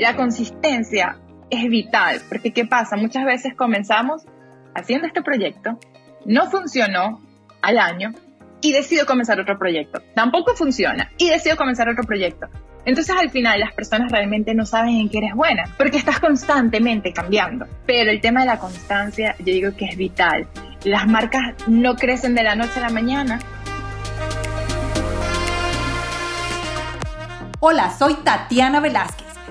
[0.00, 1.18] La consistencia
[1.50, 2.96] es vital, porque ¿qué pasa?
[2.96, 4.22] Muchas veces comenzamos
[4.74, 5.78] haciendo este proyecto,
[6.24, 7.20] no funcionó
[7.60, 8.14] al año
[8.62, 10.00] y decido comenzar otro proyecto.
[10.14, 12.46] Tampoco funciona y decido comenzar otro proyecto.
[12.86, 17.12] Entonces al final las personas realmente no saben en qué eres buena, porque estás constantemente
[17.12, 17.66] cambiando.
[17.84, 20.46] Pero el tema de la constancia yo digo que es vital.
[20.82, 23.38] Las marcas no crecen de la noche a la mañana.
[27.60, 29.29] Hola, soy Tatiana Velázquez.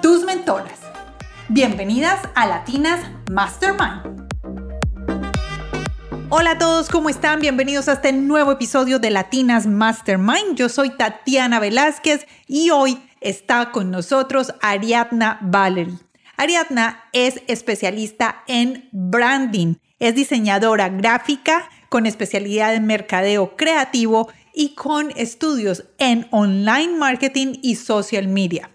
[0.00, 0.78] tus mentoras.
[1.48, 4.28] Bienvenidas a Latinas Mastermind.
[6.28, 7.40] Hola a todos, ¿cómo están?
[7.40, 10.56] Bienvenidos a este nuevo episodio de Latinas Mastermind.
[10.56, 15.98] Yo soy Tatiana Velázquez y hoy está con nosotros Ariadna Valery.
[16.36, 25.10] Ariadna es especialista en branding, es diseñadora gráfica con especialidad en mercadeo creativo y con
[25.16, 28.70] estudios en online marketing y social media.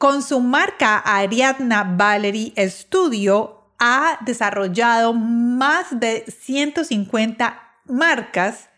[0.00, 8.70] Con su marca Ariadna Valery Studio ha desarrollado más de 150 marcas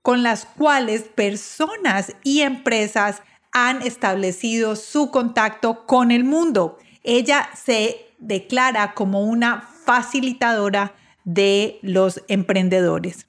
[0.00, 3.20] con las cuales personas y empresas
[3.52, 6.78] han establecido su contacto con el mundo.
[7.02, 13.26] Ella se declara como una facilitadora de los emprendedores.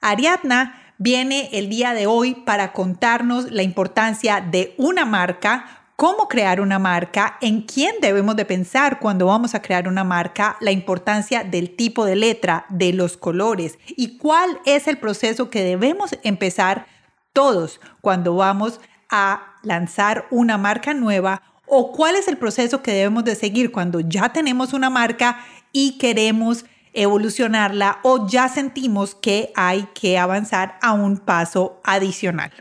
[0.00, 6.60] Ariadna viene el día de hoy para contarnos la importancia de una marca, cómo crear
[6.60, 11.44] una marca, en quién debemos de pensar cuando vamos a crear una marca, la importancia
[11.44, 16.86] del tipo de letra, de los colores y cuál es el proceso que debemos empezar
[17.32, 23.24] todos cuando vamos a lanzar una marca nueva o cuál es el proceso que debemos
[23.24, 29.88] de seguir cuando ya tenemos una marca y queremos evolucionarla o ya sentimos que hay
[29.94, 32.52] que avanzar a un paso adicional.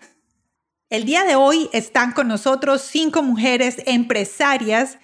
[0.93, 4.99] El día de hoy están con nosotros cinco mujeres empresarias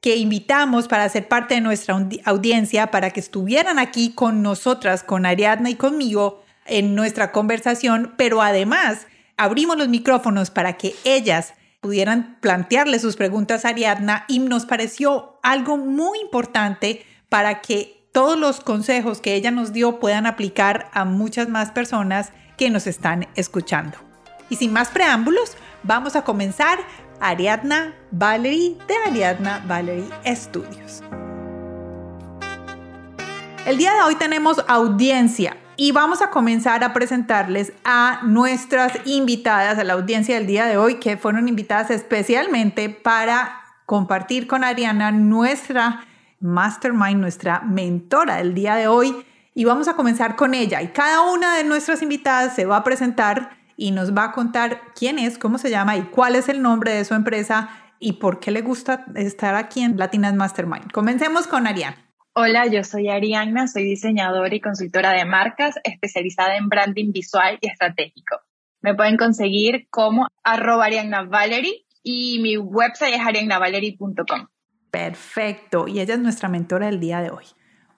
[0.00, 5.26] que invitamos para ser parte de nuestra audiencia, para que estuvieran aquí con nosotras, con
[5.26, 12.38] Ariadna y conmigo en nuestra conversación, pero además abrimos los micrófonos para que ellas pudieran
[12.40, 18.60] plantearle sus preguntas a Ariadna y nos pareció algo muy importante para que todos los
[18.60, 24.11] consejos que ella nos dio puedan aplicar a muchas más personas que nos están escuchando.
[24.52, 26.78] Y sin más preámbulos, vamos a comenzar
[27.20, 31.02] Ariadna Valery de Ariadna Valery Studios.
[33.64, 39.78] El día de hoy tenemos audiencia y vamos a comenzar a presentarles a nuestras invitadas,
[39.78, 45.12] a la audiencia del día de hoy, que fueron invitadas especialmente para compartir con Ariana
[45.12, 46.04] nuestra
[46.40, 49.16] mastermind, nuestra mentora del día de hoy.
[49.54, 50.82] Y vamos a comenzar con ella.
[50.82, 54.80] Y cada una de nuestras invitadas se va a presentar y nos va a contar
[54.94, 58.38] quién es, cómo se llama y cuál es el nombre de su empresa y por
[58.38, 60.92] qué le gusta estar aquí en Latinas Mastermind.
[60.92, 61.96] Comencemos con Ariana.
[62.32, 67.66] Hola, yo soy Ariana, soy diseñadora y consultora de marcas especializada en branding visual y
[67.66, 68.36] estratégico.
[68.82, 74.46] Me pueden conseguir como arroba Ariana Valery y mi website es ariannavalery.com.
[74.92, 75.88] Perfecto.
[75.88, 77.46] Y ella es nuestra mentora del día de hoy.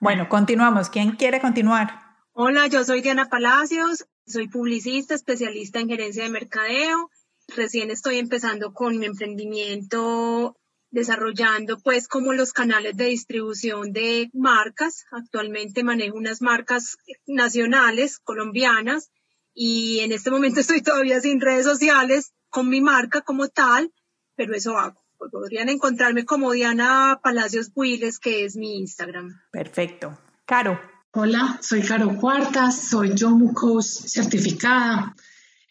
[0.01, 0.89] Bueno, continuamos.
[0.89, 2.05] ¿Quién quiere continuar?
[2.33, 7.11] Hola, yo soy Diana Palacios, soy publicista, especialista en gerencia de mercadeo.
[7.49, 10.57] Recién estoy empezando con mi emprendimiento
[10.91, 15.05] desarrollando pues como los canales de distribución de marcas.
[15.11, 16.97] Actualmente manejo unas marcas
[17.27, 19.11] nacionales colombianas
[19.53, 23.93] y en este momento estoy todavía sin redes sociales con mi marca como tal,
[24.37, 25.03] pero eso hago.
[25.33, 29.41] Podrían encontrarme como Diana Palacios Builes, que es mi Instagram.
[29.51, 30.19] Perfecto.
[30.45, 30.94] Caro.
[31.17, 35.15] Hola, soy Caro Cuartas, soy John Coach certificada.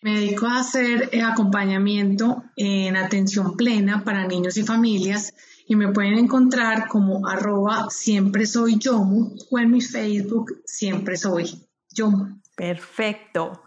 [0.02, 5.34] Me dedico a hacer acompañamiento en atención plena para niños y familias
[5.68, 11.68] y me pueden encontrar como arroba siempre soy Yomu o en mi Facebook siempre soy
[11.90, 12.40] Yomu.
[12.56, 13.62] Perfecto.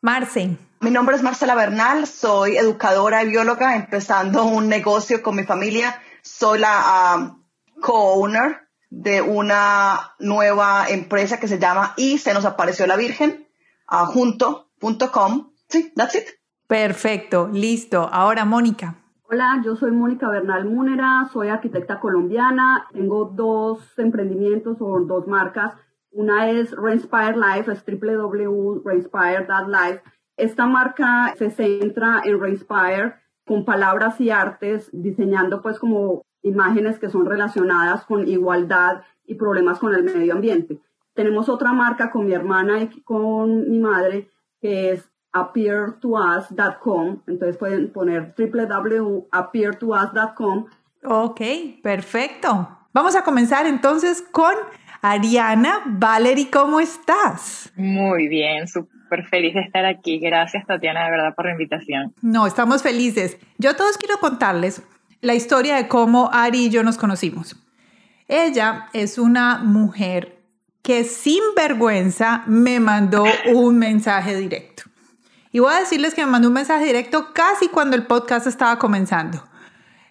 [0.00, 0.58] Marce.
[0.80, 6.02] Mi nombre es Marcela Bernal, soy educadora y bióloga, empezando un negocio con mi familia.
[6.20, 8.61] Soy la um, co-owner
[8.92, 13.48] de una nueva empresa que se llama Y se nos apareció la Virgen,
[13.90, 15.50] uh, junto.com.
[15.66, 16.26] Sí, that's it.
[16.66, 18.06] Perfecto, listo.
[18.12, 18.98] Ahora, Mónica.
[19.22, 25.72] Hola, yo soy Mónica Bernal Múnera, soy arquitecta colombiana, tengo dos emprendimientos o dos marcas.
[26.10, 30.02] Una es Rainspire Life, es www.rainspire.life.
[30.36, 33.14] Esta marca se centra en Rainspire
[33.46, 39.78] con palabras y artes, diseñando pues como imágenes que son relacionadas con igualdad y problemas
[39.78, 40.78] con el medio ambiente.
[41.14, 44.28] Tenemos otra marca con mi hermana y con mi madre
[44.60, 47.22] que es appeartous.com.
[47.26, 50.66] Entonces pueden poner www.appeartous.com.
[51.04, 51.40] Ok,
[51.82, 52.68] perfecto.
[52.92, 54.52] Vamos a comenzar entonces con
[55.00, 55.80] Ariana.
[55.86, 57.72] Valerie, ¿cómo estás?
[57.76, 60.18] Muy bien, súper feliz de estar aquí.
[60.18, 62.14] Gracias, Tatiana, de verdad, por la invitación.
[62.22, 63.38] No, estamos felices.
[63.58, 64.82] Yo a todos quiero contarles
[65.22, 67.56] la historia de cómo Ari y yo nos conocimos.
[68.28, 70.42] Ella es una mujer
[70.82, 73.24] que sin vergüenza me mandó
[73.54, 74.82] un mensaje directo.
[75.52, 78.78] Y voy a decirles que me mandó un mensaje directo casi cuando el podcast estaba
[78.78, 79.44] comenzando.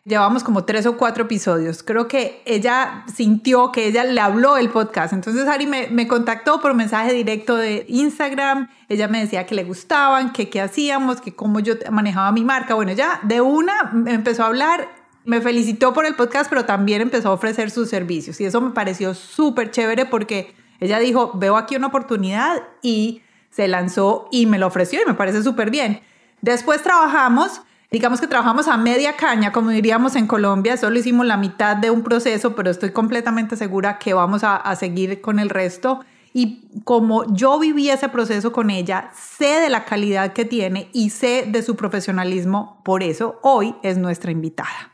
[0.06, 1.84] Llevamos como tres o cuatro episodios.
[1.84, 5.13] Creo que ella sintió que ella le habló el podcast.
[5.13, 8.69] Entonces Ari me, contactó por mensaje directo de Instagram.
[8.88, 12.75] Ella me decía que le gustaban, que qué hacíamos, que cómo yo manejaba mi marca.
[12.75, 15.00] Bueno, ya de una me empezó a hablar.
[15.24, 18.42] Me felicitó por el podcast, pero también empezó a ofrecer sus servicios.
[18.42, 23.22] Y eso me pareció súper chévere porque ella dijo, veo aquí una oportunidad y
[23.52, 26.02] se lanzó y me lo ofreció y me parece súper bien.
[26.42, 31.38] Después trabajamos, digamos que trabajamos a media caña, como diríamos en Colombia, solo hicimos la
[31.38, 35.50] mitad de un proceso, pero estoy completamente segura que vamos a, a seguir con el
[35.50, 36.04] resto.
[36.34, 41.10] Y como yo viví ese proceso con ella, sé de la calidad que tiene y
[41.10, 44.91] sé de su profesionalismo, por eso hoy es nuestra invitada.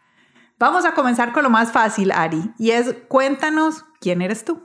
[0.59, 4.63] Vamos a comenzar con lo más fácil, Ari, y es cuéntanos quién eres tú.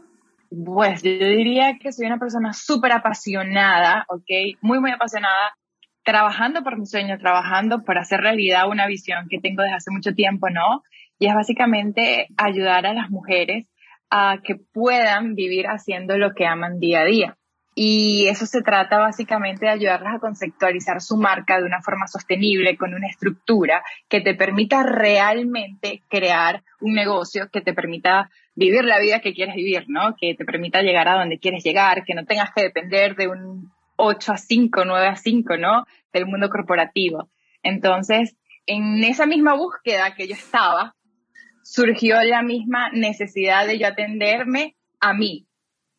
[0.64, 4.56] Pues yo diría que soy una persona súper apasionada, ¿ok?
[4.62, 5.54] Muy, muy apasionada,
[6.02, 10.14] trabajando por mi sueño, trabajando por hacer realidad una visión que tengo desde hace mucho
[10.14, 10.82] tiempo, ¿no?
[11.18, 13.66] Y es básicamente ayudar a las mujeres
[14.08, 17.38] a que puedan vivir haciendo lo que aman día a día.
[17.74, 22.76] Y eso se trata básicamente de ayudarlas a conceptualizar su marca de una forma sostenible,
[22.76, 28.98] con una estructura que te permita realmente crear un negocio que te permita vivir la
[28.98, 30.14] vida que quieres vivir, ¿no?
[30.20, 33.72] Que te permita llegar a donde quieres llegar, que no tengas que depender de un
[33.96, 35.86] 8 a 5, 9 a 5, ¿no?
[36.12, 37.30] Del mundo corporativo.
[37.62, 38.36] Entonces,
[38.66, 40.94] en esa misma búsqueda que yo estaba,
[41.62, 45.46] surgió la misma necesidad de yo atenderme a mí,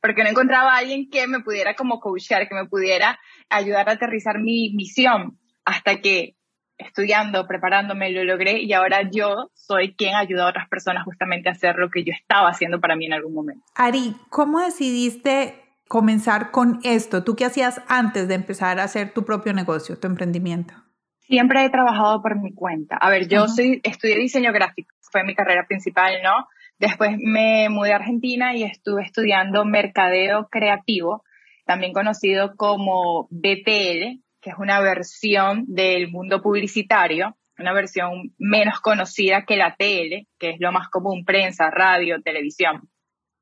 [0.03, 3.17] porque no encontraba a alguien que me pudiera como coachar, que me pudiera
[3.49, 6.35] ayudar a aterrizar mi misión, hasta que
[6.77, 11.53] estudiando, preparándome, lo logré y ahora yo soy quien ayuda a otras personas justamente a
[11.53, 13.63] hacer lo que yo estaba haciendo para mí en algún momento.
[13.75, 17.23] Ari, ¿cómo decidiste comenzar con esto?
[17.23, 20.73] ¿Tú qué hacías antes de empezar a hacer tu propio negocio, tu emprendimiento?
[21.21, 22.97] Siempre he trabajado por mi cuenta.
[22.97, 26.45] A ver, yo soy, estudié diseño gráfico, fue mi carrera principal, ¿no?
[26.79, 31.23] Después me mudé a Argentina y estuve estudiando mercadeo creativo,
[31.65, 39.45] también conocido como BTL, que es una versión del mundo publicitario, una versión menos conocida
[39.45, 42.89] que la tele, que es lo más común, prensa, radio, televisión.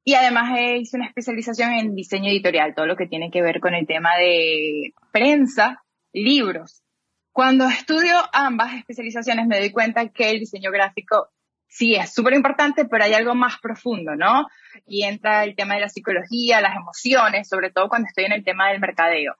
[0.04, 3.74] Y además hice una especialización en diseño editorial, todo lo que tiene que ver con
[3.74, 6.84] el tema de prensa, libros.
[7.31, 11.29] Cuando estudio ambas especializaciones me doy cuenta que el diseño gráfico
[11.72, 14.48] sí es súper importante, pero hay algo más profundo, ¿no?
[14.86, 18.44] Y entra el tema de la psicología, las emociones, sobre todo cuando estoy en el
[18.44, 19.36] tema del mercadeo.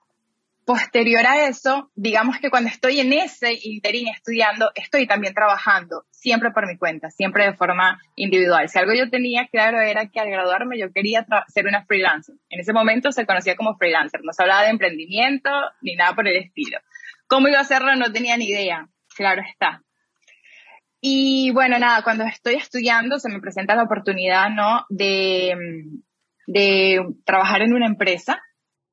[0.64, 6.52] Posterior a eso, digamos que cuando estoy en ese interín estudiando, estoy también trabajando, siempre
[6.52, 8.68] por mi cuenta, siempre de forma individual.
[8.68, 12.36] Si algo yo tenía claro era que al graduarme yo quería ser una freelancer.
[12.48, 15.50] En ese momento se conocía como freelancer, no se hablaba de emprendimiento
[15.82, 16.78] ni nada por el estilo.
[17.26, 17.94] ¿Cómo iba a hacerlo?
[17.96, 19.82] No tenía ni idea, claro está.
[21.04, 24.86] Y bueno, nada, cuando estoy estudiando se me presenta la oportunidad, ¿no?
[24.88, 25.52] De,
[26.46, 28.40] de trabajar en una empresa.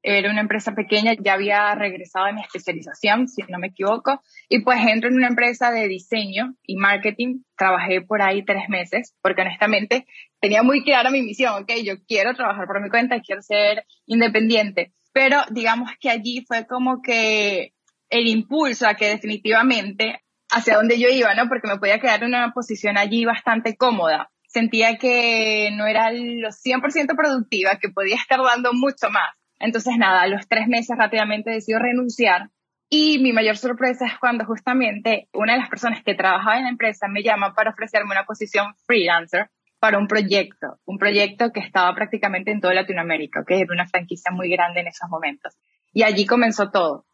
[0.01, 4.61] Era una empresa pequeña, ya había regresado a mi especialización, si no me equivoco, y
[4.63, 9.41] pues entro en una empresa de diseño y marketing, trabajé por ahí tres meses, porque
[9.41, 10.07] honestamente
[10.39, 14.93] tenía muy clara mi misión, ok, yo quiero trabajar por mi cuenta, quiero ser independiente,
[15.11, 17.73] pero digamos que allí fue como que
[18.09, 21.47] el impulso a que definitivamente hacia donde yo iba, ¿no?
[21.47, 24.31] Porque me podía quedar en una posición allí bastante cómoda.
[24.47, 29.35] Sentía que no era lo 100% productiva, que podía estar dando mucho más.
[29.59, 32.49] Entonces, nada, a los tres meses rápidamente decido renunciar
[32.89, 36.69] y mi mayor sorpresa es cuando justamente una de las personas que trabajaba en la
[36.71, 41.93] empresa me llama para ofrecerme una posición freelancer para un proyecto, un proyecto que estaba
[41.93, 45.55] prácticamente en toda Latinoamérica, que era una franquicia muy grande en esos momentos.
[45.93, 47.05] Y allí comenzó todo.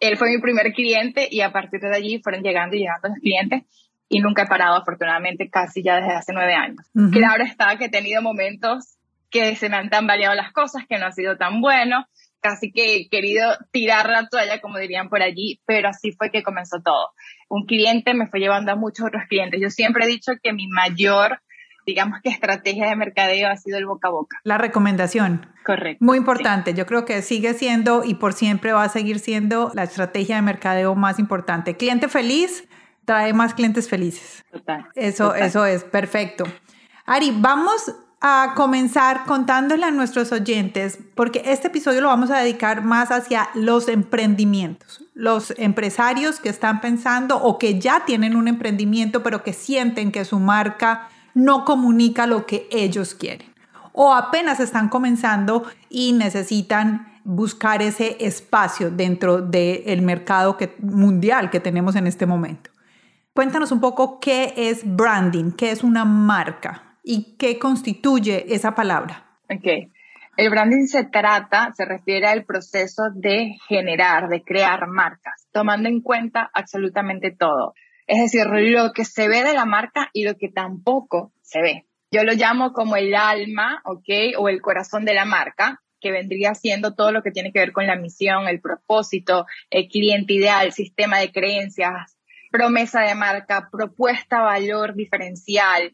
[0.00, 3.18] Él fue mi primer cliente y a partir de allí fueron llegando y llegando los
[3.18, 3.62] clientes
[4.08, 6.86] y nunca he parado, afortunadamente, casi ya desde hace nueve años.
[7.12, 8.96] Claro está que he tenido momentos
[9.30, 12.06] que se me han tambaleado las cosas, que no ha sido tan bueno,
[12.40, 16.44] casi que he querido tirar la toalla, como dirían por allí, pero así fue que
[16.44, 17.10] comenzó todo.
[17.48, 19.60] Un cliente me fue llevando a muchos otros clientes.
[19.60, 21.40] Yo siempre he dicho que mi mayor
[21.86, 24.40] digamos que estrategia de mercadeo ha sido el boca a boca.
[24.42, 25.46] La recomendación.
[25.64, 26.04] Correcto.
[26.04, 26.74] Muy importante.
[26.74, 30.42] Yo creo que sigue siendo y por siempre va a seguir siendo la estrategia de
[30.42, 31.76] mercadeo más importante.
[31.76, 32.68] Cliente feliz
[33.04, 34.44] trae más clientes felices.
[34.50, 34.86] Total.
[34.96, 36.44] Eso, eso es perfecto.
[37.06, 42.82] Ari, vamos a comenzar contándole a nuestros oyentes, porque este episodio lo vamos a dedicar
[42.82, 49.22] más hacia los emprendimientos, los empresarios que están pensando o que ya tienen un emprendimiento,
[49.22, 53.46] pero que sienten que su marca no comunica lo que ellos quieren.
[53.92, 61.94] O apenas están comenzando y necesitan buscar ese espacio dentro del mercado mundial que tenemos
[61.94, 62.70] en este momento.
[63.34, 69.26] Cuéntanos un poco qué es branding, qué es una marca y qué constituye esa palabra.
[69.50, 69.92] Ok.
[70.38, 76.00] El branding se trata, se refiere al proceso de generar, de crear marcas, tomando en
[76.00, 77.74] cuenta absolutamente todo.
[78.06, 81.86] Es decir, lo que se ve de la marca y lo que tampoco se ve.
[82.10, 84.38] Yo lo llamo como el alma, ¿ok?
[84.38, 87.72] O el corazón de la marca, que vendría siendo todo lo que tiene que ver
[87.72, 92.16] con la misión, el propósito, el cliente ideal, sistema de creencias,
[92.50, 95.92] promesa de marca, propuesta, valor diferencial,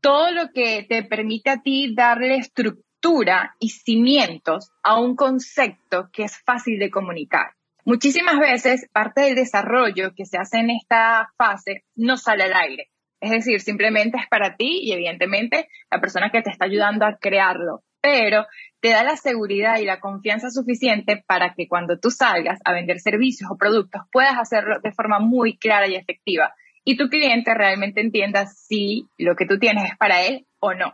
[0.00, 6.24] todo lo que te permite a ti darle estructura y cimientos a un concepto que
[6.24, 7.57] es fácil de comunicar.
[7.88, 12.90] Muchísimas veces parte del desarrollo que se hace en esta fase no sale al aire.
[13.18, 17.16] Es decir, simplemente es para ti y evidentemente la persona que te está ayudando a
[17.16, 18.44] crearlo, pero
[18.80, 23.00] te da la seguridad y la confianza suficiente para que cuando tú salgas a vender
[23.00, 26.52] servicios o productos puedas hacerlo de forma muy clara y efectiva
[26.84, 30.92] y tu cliente realmente entienda si lo que tú tienes es para él o no.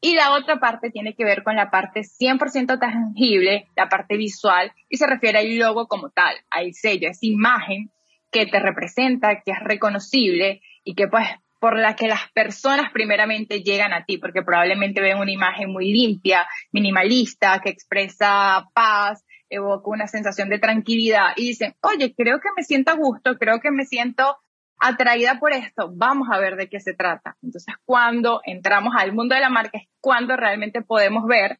[0.00, 4.72] Y la otra parte tiene que ver con la parte 100% tangible, la parte visual,
[4.88, 7.90] y se refiere al logo como tal, al sello, esa imagen
[8.30, 11.26] que te representa, que es reconocible y que pues
[11.58, 15.90] por la que las personas primeramente llegan a ti, porque probablemente ven una imagen muy
[15.90, 22.50] limpia, minimalista, que expresa paz, evoca una sensación de tranquilidad y dicen, oye, creo que
[22.56, 24.36] me siento a gusto, creo que me siento
[24.78, 27.36] atraída por esto, vamos a ver de qué se trata.
[27.42, 31.58] Entonces, cuando entramos al mundo de la marca es cuando realmente podemos ver,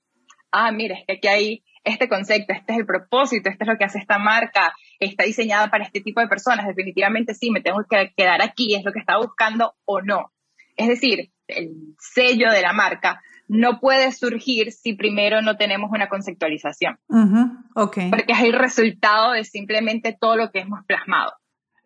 [0.50, 3.78] ah, mira, es que aquí hay este concepto, este es el propósito, este es lo
[3.78, 7.78] que hace esta marca, está diseñada para este tipo de personas, definitivamente sí, me tengo
[7.88, 10.32] que quedar aquí, es lo que está buscando o no.
[10.76, 16.08] Es decir, el sello de la marca no puede surgir si primero no tenemos una
[16.08, 16.98] conceptualización.
[17.74, 18.10] okay.
[18.10, 21.32] Porque es el resultado de simplemente todo lo que hemos plasmado.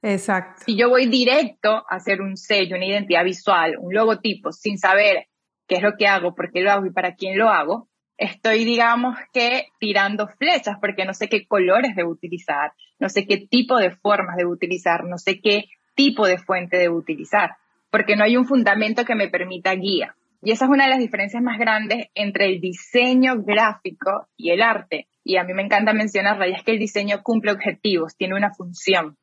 [0.03, 0.63] Exacto.
[0.65, 5.27] Si yo voy directo a hacer un sello, una identidad visual, un logotipo, sin saber
[5.67, 8.65] qué es lo que hago, por qué lo hago y para quién lo hago, estoy,
[8.65, 13.79] digamos que, tirando flechas porque no sé qué colores debo utilizar, no sé qué tipo
[13.79, 17.57] de formas debo utilizar, no sé qué tipo de fuente debo utilizar,
[17.91, 20.17] porque no hay un fundamento que me permita guía.
[20.43, 24.63] Y esa es una de las diferencias más grandes entre el diseño gráfico y el
[24.63, 25.09] arte.
[25.23, 29.19] Y a mí me encanta mencionar, es que el diseño cumple objetivos, tiene una función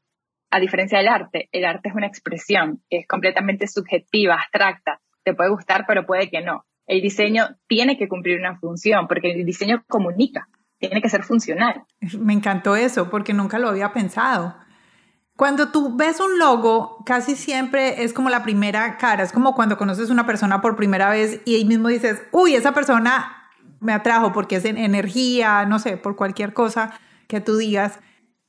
[0.49, 5.49] a diferencia del arte, el arte es una expresión, es completamente subjetiva, abstracta, te puede
[5.49, 6.65] gustar, pero puede que no.
[6.85, 10.47] El diseño tiene que cumplir una función, porque el diseño comunica,
[10.79, 11.83] tiene que ser funcional.
[12.19, 14.55] Me encantó eso, porque nunca lo había pensado.
[15.35, 19.77] Cuando tú ves un logo, casi siempre es como la primera cara, es como cuando
[19.77, 23.49] conoces una persona por primera vez y ahí mismo dices, uy, esa persona
[23.79, 27.99] me atrajo porque es en energía, no sé, por cualquier cosa que tú digas.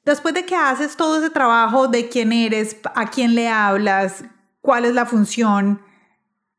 [0.09, 4.25] Después de que haces todo ese trabajo de quién eres, a quién le hablas,
[4.63, 5.83] cuál es la función,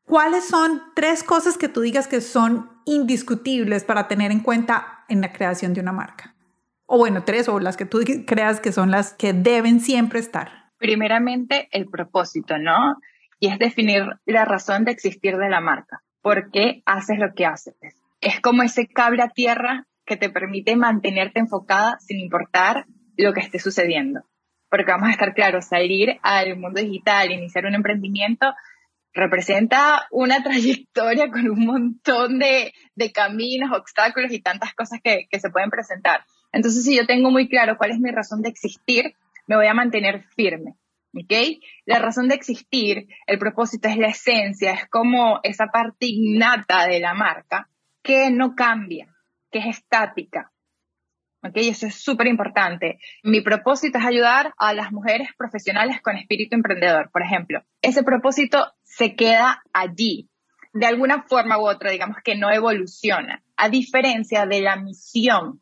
[0.04, 5.20] ¿cuáles son tres cosas que tú digas que son indiscutibles para tener en cuenta en
[5.20, 6.36] la creación de una marca?
[6.86, 10.70] O bueno, tres o las que tú creas que son las que deben siempre estar.
[10.78, 12.98] Primeramente, el propósito, ¿no?
[13.40, 16.04] Y es definir la razón de existir de la marca.
[16.22, 17.74] ¿Por qué haces lo que haces?
[18.20, 22.86] Es como ese cable a tierra que te permite mantenerte enfocada sin importar
[23.22, 24.22] lo que esté sucediendo.
[24.68, 28.54] Porque vamos a estar claros, salir al mundo digital, iniciar un emprendimiento,
[29.12, 32.72] representa una trayectoria con un montón de,
[33.12, 36.24] caminos, obstáculos y tantas cosas que, que, se pueden presentar.
[36.52, 39.14] Entonces, si yo tengo muy claro cuál es mi razón de existir,
[39.46, 40.76] me voy a mantener firme.
[41.12, 41.60] ¿Ok?
[41.86, 47.00] La razón de existir, el propósito es la esencia, es como esa parte innata de
[47.00, 47.68] la marca
[48.02, 49.08] que no cambia,
[49.50, 50.52] que es estática,
[51.42, 51.52] ¿ok?
[51.54, 52.98] Eso es súper importante.
[53.22, 57.62] Mi propósito es ayudar a las mujeres profesionales con espíritu emprendedor, por ejemplo.
[57.82, 60.28] Ese propósito se queda allí,
[60.72, 65.60] de alguna forma u otra, digamos que no evoluciona, a diferencia de la misión,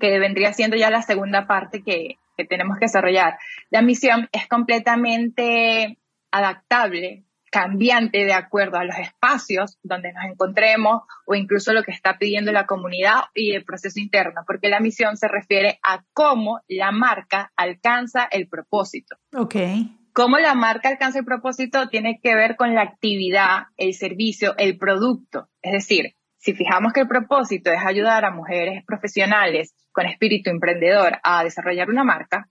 [0.00, 3.38] que vendría siendo ya la segunda parte que, que tenemos que desarrollar.
[3.70, 5.98] La misión es completamente
[6.30, 12.18] adaptable cambiante de acuerdo a los espacios donde nos encontremos o incluso lo que está
[12.18, 16.90] pidiendo la comunidad y el proceso interno, porque la misión se refiere a cómo la
[16.90, 19.14] marca alcanza el propósito.
[19.36, 19.54] Ok.
[20.12, 24.76] Cómo la marca alcanza el propósito tiene que ver con la actividad, el servicio, el
[24.76, 25.48] producto.
[25.62, 31.20] Es decir, si fijamos que el propósito es ayudar a mujeres profesionales con espíritu emprendedor
[31.22, 32.48] a desarrollar una marca,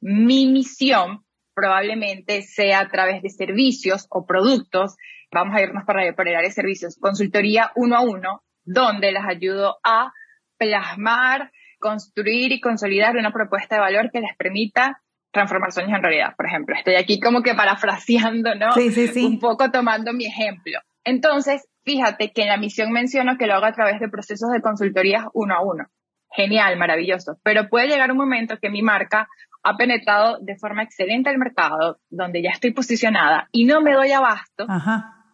[0.00, 4.96] mi misión probablemente sea a través de servicios o productos.
[5.30, 9.26] Vamos a irnos para, para el área de servicios, consultoría uno a uno, donde las
[9.26, 10.12] ayudo a
[10.58, 16.34] plasmar, construir y consolidar una propuesta de valor que les permita transformar sueños en realidad,
[16.36, 16.76] por ejemplo.
[16.76, 18.72] Estoy aquí como que parafraseando, ¿no?
[18.72, 19.24] Sí, sí, sí.
[19.24, 20.78] Un poco tomando mi ejemplo.
[21.04, 24.60] Entonces, fíjate que en la misión menciono que lo hago a través de procesos de
[24.60, 25.86] consultorías uno a uno.
[26.30, 27.38] Genial, maravilloso.
[27.42, 29.28] Pero puede llegar un momento que mi marca
[29.62, 34.12] ha penetrado de forma excelente al mercado, donde ya estoy posicionada y no me doy
[34.12, 34.66] abasto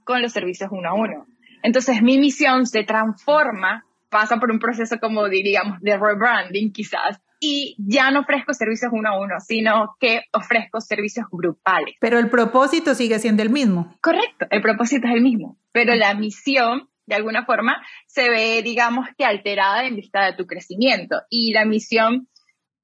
[0.05, 1.27] con los servicios uno a uno.
[1.63, 7.77] Entonces mi misión se transforma, pasa por un proceso como diríamos de rebranding quizás, y
[7.79, 11.95] ya no ofrezco servicios uno a uno, sino que ofrezco servicios grupales.
[12.01, 13.95] Pero el propósito sigue siendo el mismo.
[14.01, 19.09] Correcto, el propósito es el mismo, pero la misión de alguna forma se ve, digamos
[19.17, 22.29] que alterada en vista de tu crecimiento y la misión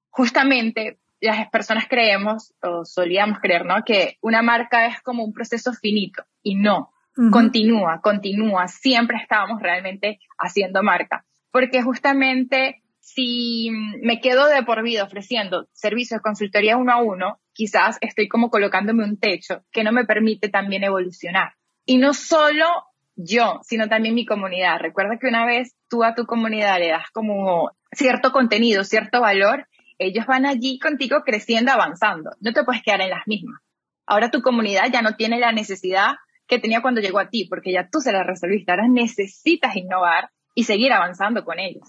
[0.09, 3.83] justamente las personas creemos o solíamos creer, ¿no?
[3.85, 6.93] Que una marca es como un proceso finito y no,
[7.31, 15.05] continúa, continúa, siempre estábamos realmente haciendo marca, porque justamente si me quedo de por vida
[15.05, 19.93] ofreciendo servicios de consultoría uno a uno, quizás estoy como colocándome un techo que no
[19.93, 21.53] me permite también evolucionar.
[21.85, 22.67] Y no solo
[23.15, 24.81] yo, sino también mi comunidad.
[24.81, 29.69] Recuerda que una vez tú a tu comunidad le das como cierto contenido, cierto valor,
[30.07, 32.31] ellos van allí contigo creciendo, avanzando.
[32.41, 33.61] No te puedes quedar en las mismas.
[34.07, 37.73] Ahora tu comunidad ya no tiene la necesidad que tenía cuando llegó a ti, porque
[37.73, 38.71] ya tú se la resolviste.
[38.71, 41.89] Ahora necesitas innovar y seguir avanzando con ellos.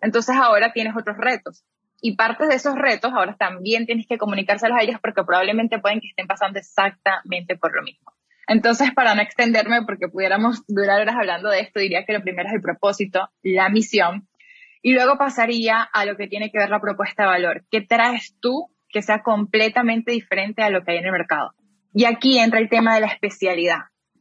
[0.00, 1.64] Entonces ahora tienes otros retos.
[2.00, 6.00] Y parte de esos retos ahora también tienes que comunicárselos a ellos porque probablemente pueden
[6.00, 8.12] que estén pasando exactamente por lo mismo.
[8.46, 12.48] Entonces, para no extenderme, porque pudiéramos durar horas hablando de esto, diría que lo primero
[12.48, 14.28] es el propósito, la misión,
[14.84, 17.64] y luego pasaría a lo que tiene que ver la propuesta de valor.
[17.70, 21.54] ¿Qué traes tú que sea completamente diferente a lo que hay en el mercado?
[21.94, 23.78] Y aquí entra el tema de la especialidad.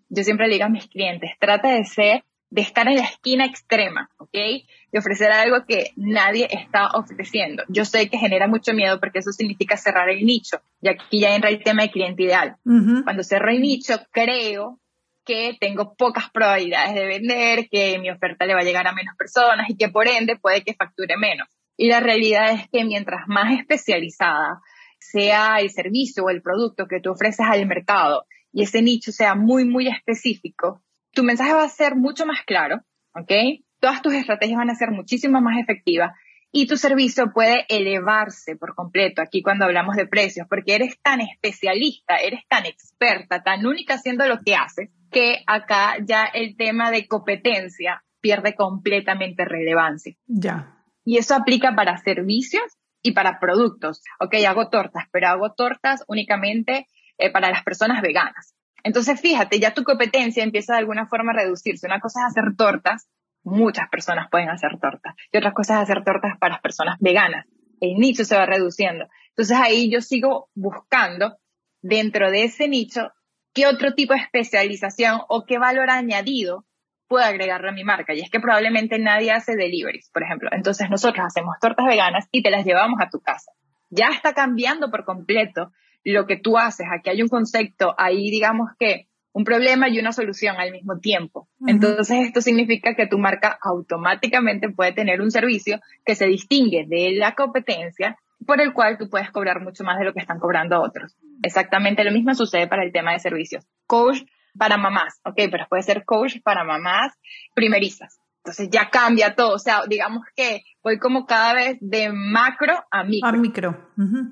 [0.08, 3.46] Yo siempre le digo a mis clientes, trata de ser, de estar en la esquina
[3.46, 4.32] extrema, ¿ok?
[4.32, 7.64] De ofrecer algo que nadie está ofreciendo.
[7.68, 10.62] Yo sé que genera mucho miedo porque eso significa cerrar el nicho.
[10.82, 12.56] Y aquí ya entra el tema de cliente ideal.
[12.64, 14.80] Cuando cierro el nicho, creo
[15.26, 19.16] que tengo pocas probabilidades de vender, que mi oferta le va a llegar a menos
[19.18, 21.48] personas y que por ende puede que facture menos.
[21.78, 24.62] Y la realidad es que mientras más especializada
[25.00, 29.36] sea el servicio o el producto que tú ofreces al mercado y ese nicho sea
[29.36, 30.82] muy, muy específico,
[31.12, 32.82] tu mensaje va a ser mucho más claro,
[33.16, 33.32] ¿ok?
[33.80, 36.12] Todas tus estrategias van a ser muchísimo más efectivas
[36.56, 41.20] y tu servicio puede elevarse por completo aquí cuando hablamos de precios, porque eres tan
[41.20, 46.92] especialista, eres tan experta, tan única haciendo lo que haces, que acá ya el tema
[46.92, 50.16] de competencia pierde completamente relevancia.
[50.28, 50.78] Ya.
[51.04, 54.02] Y eso aplica para servicios y para productos.
[54.20, 56.86] Ok, hago tortas, pero hago tortas únicamente
[57.18, 58.54] eh, para las personas veganas.
[58.84, 61.88] Entonces, fíjate, ya tu competencia empieza de alguna forma a reducirse.
[61.88, 63.08] Una cosa es hacer tortas,
[63.44, 67.46] muchas personas pueden hacer tortas, y otras cosas hacer tortas para personas veganas.
[67.80, 69.08] El nicho se va reduciendo.
[69.30, 71.38] Entonces ahí yo sigo buscando
[71.82, 73.12] dentro de ese nicho
[73.54, 76.66] qué otro tipo de especialización o qué valor añadido
[77.08, 78.14] puedo agregarle a mi marca.
[78.14, 80.50] Y es que probablemente nadie hace deliveries, por ejemplo.
[80.52, 83.52] Entonces nosotros hacemos tortas veganas y te las llevamos a tu casa.
[83.90, 85.72] Ya está cambiando por completo
[86.04, 86.88] lo que tú haces.
[86.92, 91.50] Aquí hay un concepto, ahí digamos que un problema y una solución al mismo tiempo.
[91.68, 97.16] Entonces esto significa que tu marca automáticamente puede tener un servicio que se distingue de
[97.16, 100.82] la competencia por el cual tú puedes cobrar mucho más de lo que están cobrando
[100.82, 101.18] otros.
[101.42, 103.66] Exactamente lo mismo sucede para el tema de servicios.
[103.88, 104.22] Coach
[104.58, 107.14] para mamás, ok, pero puede ser coach para mamás
[107.56, 108.20] primerizas.
[108.44, 113.04] Entonces ya cambia todo, o sea, digamos que voy como cada vez de macro a
[113.04, 113.30] micro.
[113.30, 113.90] A micro.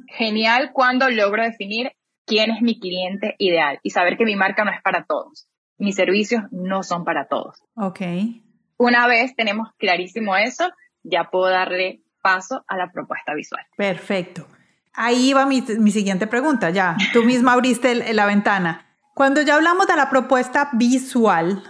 [0.08, 1.92] Genial cuando logro definir
[2.32, 5.50] quién es mi cliente ideal y saber que mi marca no es para todos.
[5.78, 7.62] Mis servicios no son para todos.
[7.76, 8.00] Ok.
[8.78, 10.72] Una vez tenemos clarísimo eso,
[11.04, 13.66] ya puedo darle paso a la propuesta visual.
[13.76, 14.48] Perfecto.
[14.94, 16.96] Ahí va mi, mi siguiente pregunta, ya.
[17.12, 18.86] Tú misma abriste la ventana.
[19.14, 21.62] Cuando ya hablamos de la propuesta visual,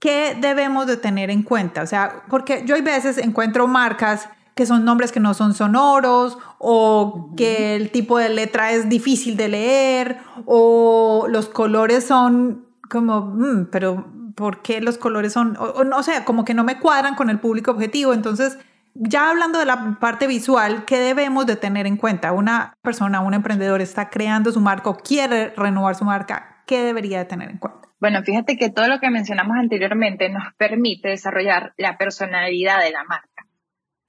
[0.00, 1.80] ¿qué debemos de tener en cuenta?
[1.80, 6.36] O sea, porque yo hay veces encuentro marcas que son nombres que no son sonoros
[6.58, 13.20] o que el tipo de letra es difícil de leer o los colores son como,
[13.20, 17.14] mm, pero ¿por qué los colores son, o, no sé, como que no me cuadran
[17.14, 18.12] con el público objetivo?
[18.12, 18.58] Entonces,
[18.94, 22.32] ya hablando de la parte visual, ¿qué debemos de tener en cuenta?
[22.32, 27.18] Una persona, un emprendedor está creando su marca o quiere renovar su marca, ¿qué debería
[27.18, 27.86] de tener en cuenta?
[28.00, 33.04] Bueno, fíjate que todo lo que mencionamos anteriormente nos permite desarrollar la personalidad de la
[33.04, 33.37] marca.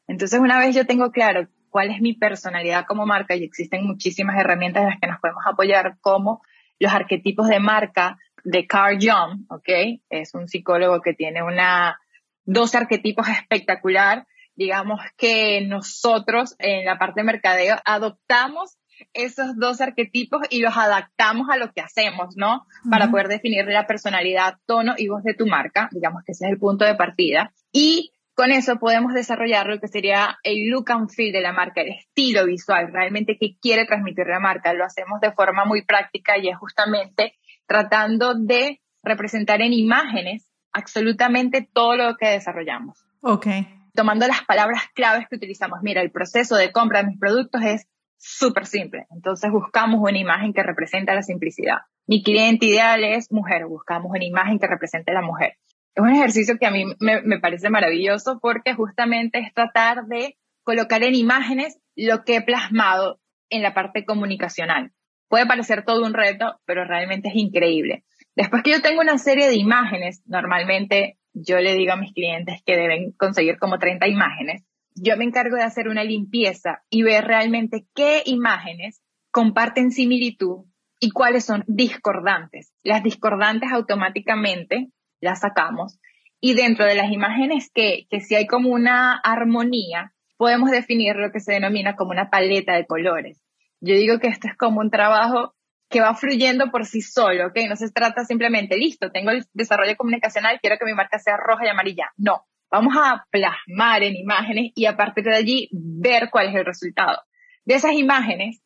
[0.10, 4.39] Entonces, una vez yo tengo claro cuál es mi personalidad como marca y existen muchísimas
[4.39, 6.41] herramientas en las que nos podemos apoyar, como
[6.80, 10.02] los arquetipos de marca de Carl Jung, ¿ok?
[10.10, 12.00] Es un psicólogo que tiene una,
[12.43, 14.26] dos arquetipos espectacular.
[14.56, 18.80] Digamos que nosotros en la parte de mercadeo adoptamos
[19.13, 22.65] esos dos arquetipos y los adaptamos a lo que hacemos, ¿no?
[22.89, 25.88] Para poder definir la personalidad, tono y voz de tu marca.
[25.91, 27.54] Digamos que ese es el punto de partida.
[27.72, 31.82] Y con eso podemos desarrollar lo que sería el look and feel de la marca,
[31.82, 34.71] el estilo visual, realmente que quiere transmitir la marca.
[34.71, 37.34] Lo hacemos de forma muy práctica y es justamente
[37.67, 43.04] tratando de representar en imágenes absolutamente todo lo que desarrollamos.
[43.23, 43.47] Ok.
[43.93, 45.80] Tomando las palabras claves que utilizamos.
[45.82, 49.06] Mira, el proceso de compra de mis productos es súper simple.
[49.10, 51.80] Entonces buscamos una imagen que representa la simplicidad.
[52.08, 53.65] Mi cliente ideal es mujer.
[53.65, 55.58] Buscamos una imagen que represente a la mujer.
[56.00, 61.04] Es un ejercicio que a mí me, parece maravilloso porque justamente es tratar de colocar
[61.04, 64.94] en imágenes lo que he plasmado en la parte comunicacional.
[65.28, 68.06] Puede parecer todo un reto, pero realmente es increíble.
[68.34, 72.62] Después que yo tengo una serie de imágenes, normalmente yo le digo a mis clientes
[72.66, 74.64] que deben conseguir como 30 imágenes.
[74.96, 80.64] Yo me encargo de hacer una limpieza y ver realmente qué imágenes comparten similitud
[80.98, 82.72] y cuáles son discordantes.
[82.84, 86.00] Las discordantes automáticamente las sacamos
[86.42, 91.32] y dentro de las imágenes que, que si hay como una armonía, podemos definir lo
[91.32, 93.44] que se denomina como una paleta de colores.
[93.82, 95.54] Yo digo que esto es como un trabajo
[95.90, 97.58] que va fluyendo por sí solo, ¿ok?
[97.68, 101.66] No se trata simplemente, listo, tengo el desarrollo comunicacional, quiero que mi marca sea roja
[101.66, 102.12] y amarilla.
[102.16, 106.66] No, vamos a plasmar en imágenes y a partir de allí ver cuál es el
[106.66, 107.22] resultado.
[107.66, 108.62] De esas imágenes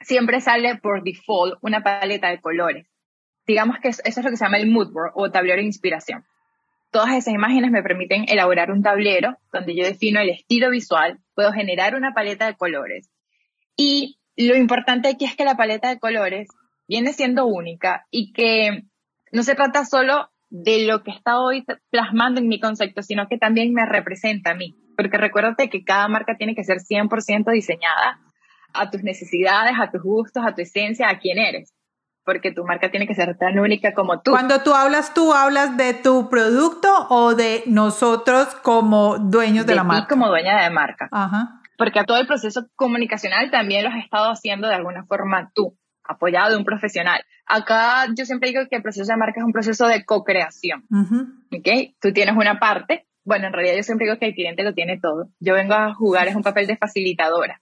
[0.00, 2.86] siempre sale por default una paleta de colores.
[3.46, 6.24] Digamos que eso es lo que se llama el mood board o tablero de inspiración.
[6.90, 11.52] Todas esas imágenes me permiten elaborar un tablero donde yo defino el estilo visual, puedo
[11.52, 13.10] generar una paleta de colores
[13.76, 16.48] y lo importante aquí es que la paleta de colores
[16.88, 18.84] viene siendo única y que
[19.32, 23.38] no se trata solo de lo que está hoy plasmando en mi concepto, sino que
[23.38, 24.76] también me representa a mí.
[24.96, 28.20] Porque recuérdate que cada marca tiene que ser 100% diseñada
[28.72, 31.74] a tus necesidades, a tus gustos, a tu esencia, a quién eres.
[32.24, 34.30] Porque tu marca tiene que ser tan única como tú.
[34.30, 39.76] Cuando tú hablas, tú hablas de tu producto o de nosotros como dueños de, de
[39.76, 40.08] la marca.
[40.08, 41.08] como dueña de marca.
[41.12, 45.50] Ajá porque a todo el proceso comunicacional también lo has estado haciendo de alguna forma
[45.54, 47.24] tú, apoyado de un profesional.
[47.46, 50.84] Acá yo siempre digo que el proceso de marca es un proceso de co-creación.
[52.00, 54.98] Tú tienes una parte, bueno, en realidad yo siempre digo que el cliente lo tiene
[55.00, 55.28] todo.
[55.40, 57.60] Yo vengo a jugar es un papel de facilitadora,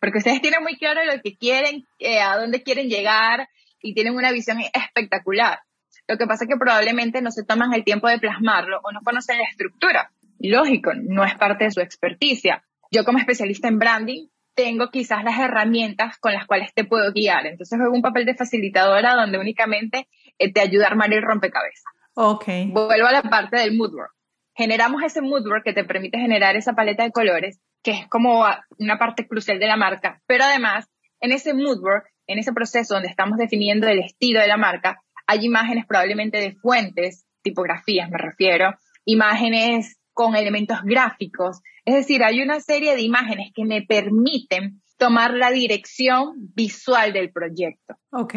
[0.00, 3.48] porque ustedes tienen muy claro lo que quieren, eh, a dónde quieren llegar
[3.86, 5.60] y tienen una visión espectacular.
[6.08, 9.00] Lo que pasa es que probablemente no se toman el tiempo de plasmarlo o no
[9.04, 10.10] conocen la estructura.
[10.38, 15.38] Lógico, no es parte de su experticia yo como especialista en branding tengo quizás las
[15.38, 17.46] herramientas con las cuales te puedo guiar.
[17.46, 21.92] Entonces juego un papel de facilitadora donde únicamente eh, te ayuda a armar el rompecabezas.
[22.14, 22.44] Ok.
[22.68, 24.12] Vuelvo a la parte del mood board.
[24.54, 28.46] Generamos ese mood board que te permite generar esa paleta de colores, que es como
[28.78, 30.22] una parte crucial de la marca.
[30.26, 30.88] Pero además,
[31.20, 35.02] en ese mood board, en ese proceso donde estamos definiendo el estilo de la marca,
[35.26, 41.60] hay imágenes probablemente de fuentes, tipografías me refiero, imágenes con elementos gráficos.
[41.84, 47.30] Es decir, hay una serie de imágenes que me permiten tomar la dirección visual del
[47.30, 47.96] proyecto.
[48.10, 48.34] Ok.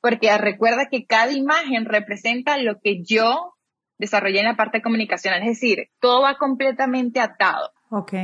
[0.00, 3.54] Porque recuerda que cada imagen representa lo que yo
[3.98, 7.70] desarrollé en la parte comunicacional, es decir, todo va completamente atado.
[7.90, 8.14] Ok.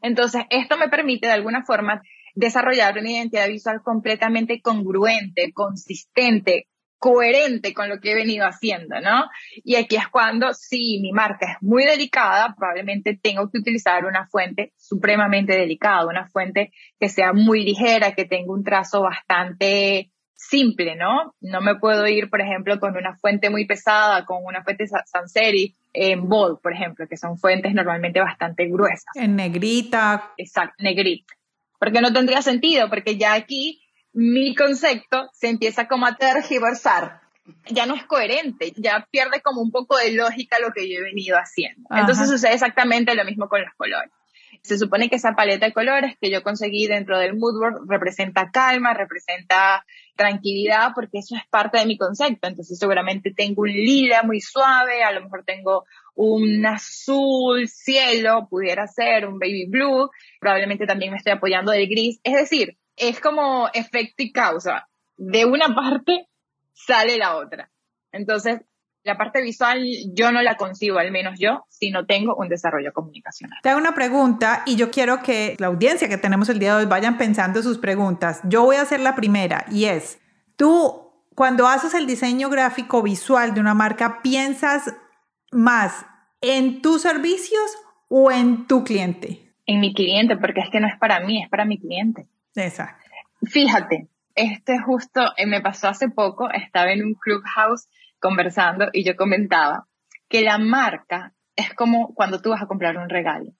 [0.00, 2.00] Entonces, esto me permite de alguna forma
[2.36, 6.68] desarrollar una identidad visual completamente congruente, consistente,
[6.98, 9.24] coherente con lo que he venido haciendo, ¿no?
[9.64, 14.26] Y aquí es cuando, si mi marca es muy delicada, probablemente tengo que utilizar una
[14.26, 20.96] fuente supremamente delicada, una fuente que sea muy ligera, que tenga un trazo bastante simple,
[20.96, 21.34] ¿no?
[21.40, 25.32] No me puedo ir, por ejemplo, con una fuente muy pesada, con una fuente sans
[25.32, 29.14] serif, en bold, por ejemplo, que son fuentes normalmente bastante gruesas.
[29.14, 30.34] En negrita.
[30.36, 31.34] Exacto, negrita.
[31.78, 37.20] Porque no tendría sentido, porque ya aquí mi concepto se empieza como a tergiversar.
[37.66, 41.02] Ya no es coherente, ya pierde como un poco de lógica lo que yo he
[41.02, 41.86] venido haciendo.
[41.90, 44.10] Entonces sucede exactamente lo mismo con los colores.
[44.62, 48.94] Se supone que esa paleta de colores que yo conseguí dentro del moodboard representa calma,
[48.94, 49.84] representa
[50.16, 52.48] tranquilidad, porque eso es parte de mi concepto.
[52.48, 55.84] Entonces seguramente tengo un lila muy suave, a lo mejor tengo
[56.16, 62.18] un azul cielo, pudiera ser un baby blue, probablemente también me estoy apoyando del gris.
[62.24, 64.88] Es decir, es como efecto y causa.
[65.16, 66.28] De una parte
[66.72, 67.70] sale la otra.
[68.12, 68.60] Entonces,
[69.04, 72.92] la parte visual yo no la concibo, al menos yo, si no tengo un desarrollo
[72.92, 73.58] comunicacional.
[73.62, 76.82] Te hago una pregunta y yo quiero que la audiencia que tenemos el día de
[76.82, 78.40] hoy vayan pensando sus preguntas.
[78.44, 80.18] Yo voy a hacer la primera y es,
[80.56, 84.94] tú cuando haces el diseño gráfico visual de una marca, ¿piensas
[85.52, 86.06] más
[86.40, 87.76] en tus servicios
[88.08, 89.54] o en tu cliente?
[89.66, 92.28] En mi cliente, porque es que no es para mí, es para mi cliente.
[92.54, 93.04] Exacto.
[93.42, 97.88] Fíjate, este justo eh, me pasó hace poco, estaba en un clubhouse
[98.20, 99.86] conversando y yo comentaba
[100.28, 103.52] que la marca es como cuando tú vas a comprar un regalo.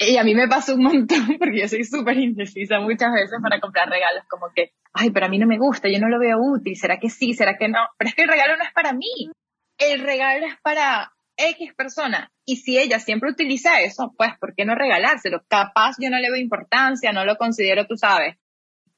[0.00, 3.60] Y a mí me pasó un montón porque yo soy súper indecisa muchas veces para
[3.60, 6.38] comprar regalos, como que, ay, pero a mí no me gusta, yo no lo veo
[6.40, 7.34] útil, ¿será que sí?
[7.34, 7.80] ¿Será que no?
[7.98, 9.30] Pero es que el regalo no es para mí,
[9.78, 12.30] el regalo es para X persona.
[12.44, 15.42] Y si ella siempre utiliza eso, pues, ¿por qué no regalárselo?
[15.48, 18.36] Capaz yo no le veo importancia, no lo considero, tú sabes,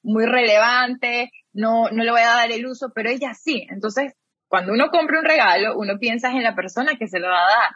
[0.02, 3.66] muy relevante, no, no le voy a dar el uso, pero ella sí.
[3.70, 4.14] Entonces,
[4.48, 7.58] cuando uno compra un regalo, uno piensa en la persona que se lo va a
[7.58, 7.70] dar.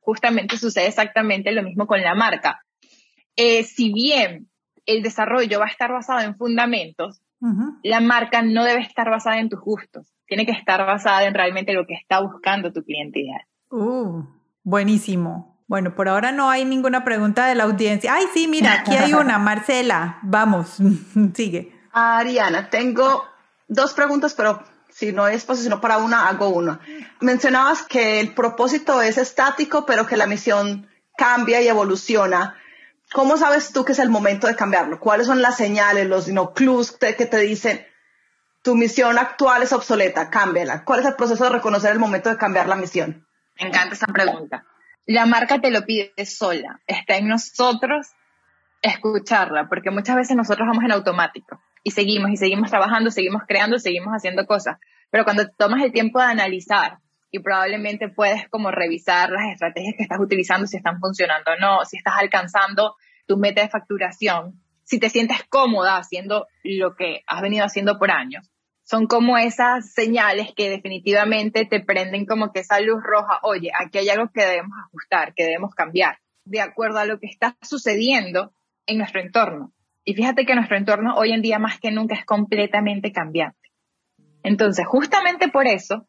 [0.00, 2.64] Justamente sucede exactamente lo mismo con la marca.
[3.36, 4.48] Eh, si bien
[4.86, 7.20] el desarrollo va a estar basado en fundamentos,
[7.82, 10.13] la marca no debe estar basada en tus gustos.
[10.26, 13.42] Tiene que estar basada en realmente lo que está buscando tu cliente ideal.
[13.70, 14.24] Uh,
[14.62, 15.54] buenísimo.
[15.66, 18.14] Bueno, por ahora no hay ninguna pregunta de la audiencia.
[18.14, 20.18] Ay, sí, mira, aquí hay una, Marcela.
[20.22, 20.78] Vamos,
[21.34, 21.72] sigue.
[21.92, 23.24] Ariana, tengo
[23.68, 26.80] dos preguntas, pero si no es sino para una, hago una.
[27.20, 32.56] Mencionabas que el propósito es estático, pero que la misión cambia y evoluciona.
[33.12, 35.00] ¿Cómo sabes tú que es el momento de cambiarlo?
[35.00, 37.84] ¿Cuáles son las señales, los clues que te dicen
[38.64, 40.84] tu misión actual es obsoleta, cámbiala?
[40.84, 43.26] ¿Cuál es el proceso de reconocer el momento de cambiar la misión?
[43.60, 44.64] Me encanta esa pregunta.
[45.06, 46.80] La marca te lo pide sola.
[46.86, 48.08] Está en nosotros
[48.80, 53.78] escucharla, porque muchas veces nosotros vamos en automático y seguimos y seguimos trabajando, seguimos creando,
[53.78, 54.78] seguimos haciendo cosas.
[55.10, 57.00] Pero cuando tomas el tiempo de analizar
[57.30, 61.84] y probablemente puedes como revisar las estrategias que estás utilizando, si están funcionando o no,
[61.84, 62.96] si estás alcanzando
[63.26, 68.10] tu meta de facturación, si te sientes cómoda haciendo lo que has venido haciendo por
[68.10, 68.50] años.
[68.94, 73.98] Son como esas señales que definitivamente te prenden como que esa luz roja, oye, aquí
[73.98, 78.52] hay algo que debemos ajustar, que debemos cambiar, de acuerdo a lo que está sucediendo
[78.86, 79.72] en nuestro entorno.
[80.04, 83.72] Y fíjate que nuestro entorno hoy en día más que nunca es completamente cambiante.
[84.44, 86.06] Entonces, justamente por eso,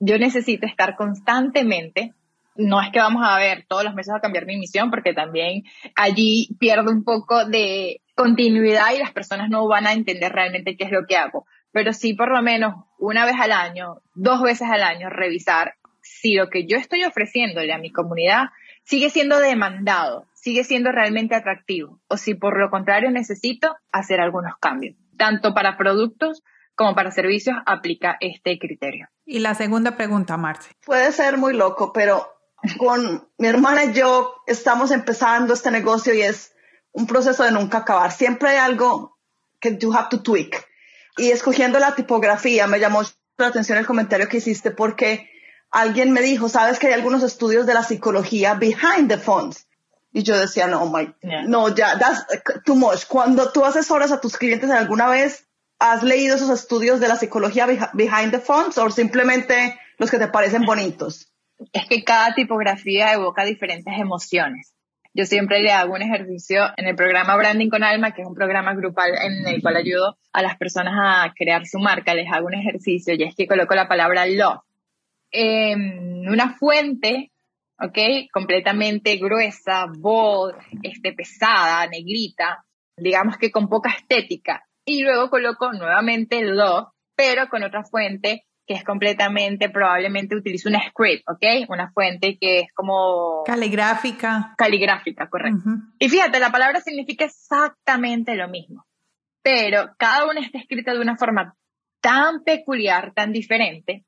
[0.00, 2.14] yo necesito estar constantemente,
[2.56, 5.62] no es que vamos a ver todos los meses a cambiar mi misión, porque también
[5.94, 10.82] allí pierdo un poco de continuidad y las personas no van a entender realmente qué
[10.82, 14.68] es lo que hago, pero sí por lo menos una vez al año, dos veces
[14.70, 18.50] al año, revisar si lo que yo estoy ofreciéndole a mi comunidad
[18.84, 24.56] sigue siendo demandado, sigue siendo realmente atractivo o si por lo contrario necesito hacer algunos
[24.60, 24.94] cambios.
[25.18, 26.44] Tanto para productos
[26.76, 29.08] como para servicios aplica este criterio.
[29.26, 30.70] Y la segunda pregunta, Marce.
[30.86, 32.28] Puede ser muy loco, pero
[32.78, 36.54] con mi hermana y yo estamos empezando este negocio y es
[36.92, 38.12] un proceso de nunca acabar.
[38.12, 39.18] Siempre hay algo
[39.58, 40.68] que you have to tweak.
[41.16, 43.02] Y escogiendo la tipografía me llamó
[43.38, 45.30] la atención el comentario que hiciste porque
[45.70, 49.66] alguien me dijo, sabes que hay algunos estudios de la psicología behind the fonts.
[50.12, 51.12] Y yo decía, no, my,
[51.48, 52.24] no, ya, that's
[52.64, 53.06] too much.
[53.08, 55.48] Cuando tú asesoras a tus clientes alguna vez,
[55.80, 60.28] ¿has leído esos estudios de la psicología behind the fonts o simplemente los que te
[60.28, 61.32] parecen bonitos?
[61.72, 64.73] Es que cada tipografía evoca diferentes emociones.
[65.14, 68.34] Yo siempre le hago un ejercicio en el programa Branding con Alma, que es un
[68.34, 72.14] programa grupal en el cual ayudo a las personas a crear su marca.
[72.14, 74.60] Les hago un ejercicio y es que coloco la palabra love
[75.30, 77.32] en una fuente
[77.78, 78.30] ¿ok?
[78.32, 82.64] Completamente gruesa, bold, este, pesada, negrita,
[82.96, 84.64] digamos que con poca estética.
[84.84, 90.80] Y luego coloco nuevamente love, pero con otra fuente que es completamente, probablemente utilizo una
[90.88, 91.68] script, ¿ok?
[91.68, 93.42] Una fuente que es como...
[93.44, 94.54] Caligráfica.
[94.56, 95.70] Caligráfica, correcto.
[95.98, 98.86] Y fíjate, la palabra significa exactamente lo mismo,
[99.42, 101.54] pero cada una está escrita de una forma
[102.00, 104.04] tan peculiar, tan diferente,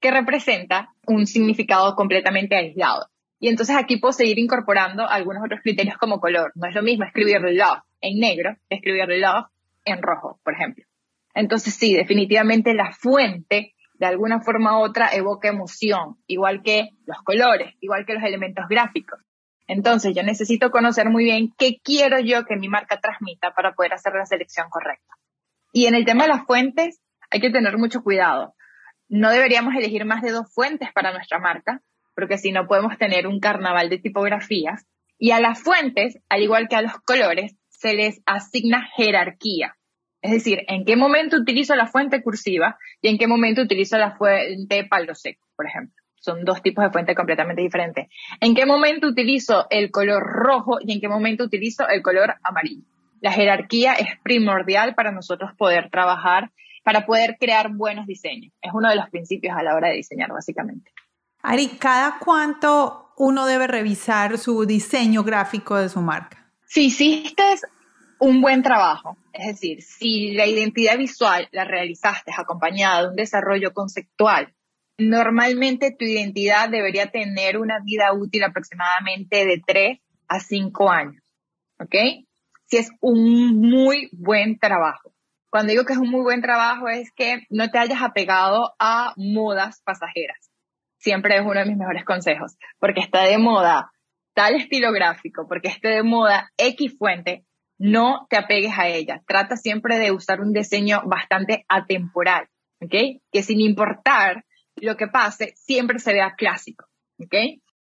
[0.00, 3.06] que representa un significado completamente aislado.
[3.38, 6.52] Y entonces aquí puedo seguir incorporando algunos otros criterios como color.
[6.54, 9.46] No es lo mismo escribir love en negro que escribir love
[9.84, 10.84] en rojo, por ejemplo.
[11.34, 17.18] Entonces sí, definitivamente la fuente de alguna forma u otra evoca emoción, igual que los
[17.22, 19.20] colores, igual que los elementos gráficos.
[19.66, 23.92] Entonces yo necesito conocer muy bien qué quiero yo que mi marca transmita para poder
[23.92, 25.14] hacer la selección correcta.
[25.74, 28.54] Y en el tema de las fuentes hay que tener mucho cuidado.
[29.10, 31.82] No deberíamos elegir más de dos fuentes para nuestra marca,
[32.14, 34.86] porque si no podemos tener un carnaval de tipografías.
[35.18, 39.76] Y a las fuentes, al igual que a los colores, se les asigna jerarquía.
[40.22, 44.16] Es decir, en qué momento utilizo la fuente cursiva y en qué momento utilizo la
[44.16, 45.94] fuente palo seco, por ejemplo.
[46.16, 48.08] Son dos tipos de fuentes completamente diferentes.
[48.40, 52.84] ¿En qué momento utilizo el color rojo y en qué momento utilizo el color amarillo?
[53.20, 56.50] La jerarquía es primordial para nosotros poder trabajar,
[56.84, 58.52] para poder crear buenos diseños.
[58.60, 60.90] Es uno de los principios a la hora de diseñar, básicamente.
[61.42, 66.52] Ari, ¿cada cuánto uno debe revisar su diseño gráfico de su marca?
[66.66, 67.42] Si hiciste
[68.20, 73.72] un buen trabajo, es decir, si la identidad visual la realizaste acompañada de un desarrollo
[73.72, 74.54] conceptual,
[74.98, 81.22] normalmente tu identidad debería tener una vida útil aproximadamente de 3 a 5 años.
[81.78, 81.94] ¿Ok?
[82.66, 85.12] Si es un muy buen trabajo.
[85.48, 89.14] Cuando digo que es un muy buen trabajo es que no te hayas apegado a
[89.16, 90.50] modas pasajeras
[91.00, 93.90] siempre es uno de mis mejores consejos, porque está de moda
[94.34, 97.44] tal estilo gráfico, porque esté de moda X fuente,
[97.80, 99.22] no te apegues a ella.
[99.26, 102.46] Trata siempre de usar un diseño bastante atemporal,
[102.78, 103.22] ¿ok?
[103.32, 104.44] Que sin importar
[104.76, 106.84] lo que pase, siempre se vea clásico,
[107.18, 107.34] ¿ok?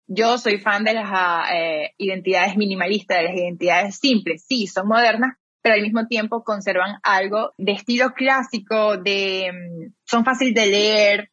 [0.07, 1.11] Yo soy fan de las
[1.53, 4.45] eh, identidades minimalistas, de las identidades simples.
[4.49, 10.25] Sí, son modernas, pero al mismo tiempo conservan algo de estilo clásico, de, mm, son
[10.25, 11.31] fáciles de leer,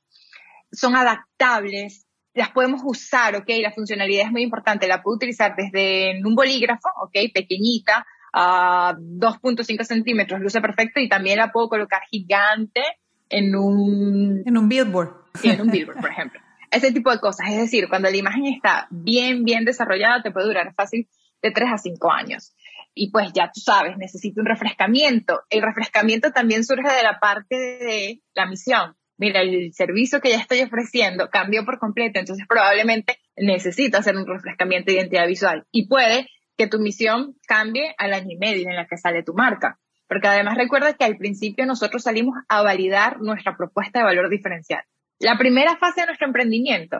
[0.69, 3.49] son adaptables, las podemos usar, ¿ok?
[3.61, 7.31] La funcionalidad es muy importante, la puedo utilizar desde un bolígrafo, ¿ok?
[7.33, 12.81] Pequeñita, a 2.5 centímetros, luce perfecto, y también la puedo colocar gigante
[13.29, 14.43] en un...
[14.45, 15.11] En un billboard.
[15.35, 16.39] Sí, en un billboard, por ejemplo.
[16.71, 17.49] Ese tipo de cosas.
[17.49, 21.07] Es decir, cuando la imagen está bien, bien desarrollada, te puede durar fácil
[21.41, 22.53] de 3 a 5 años.
[22.93, 25.41] Y pues ya tú sabes, necesito un refrescamiento.
[25.49, 30.37] El refrescamiento también surge de la parte de la misión mira, el servicio que ya
[30.37, 35.67] estoy ofreciendo cambió por completo, entonces probablemente necesito hacer un refrescamiento de identidad visual.
[35.71, 36.27] Y puede
[36.59, 39.79] que tu misión cambie al año y medio en la que sale tu marca.
[40.07, 44.83] Porque además recuerda que al principio nosotros salimos a validar nuestra propuesta de valor diferencial.
[45.19, 46.99] La primera fase de nuestro emprendimiento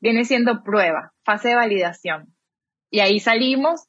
[0.00, 2.34] viene siendo prueba, fase de validación.
[2.90, 3.82] Y ahí salimos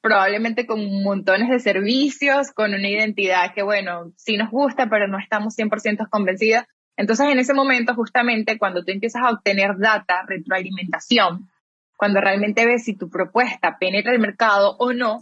[0.00, 5.18] probablemente con montones de servicios, con una identidad que, bueno, sí nos gusta, pero no
[5.18, 6.64] estamos 100% convencidos
[6.96, 11.48] entonces, en ese momento, justamente cuando tú empiezas a obtener data, retroalimentación,
[12.02, 15.20] cuando realmente ves si tu propuesta penetra el mercado o no,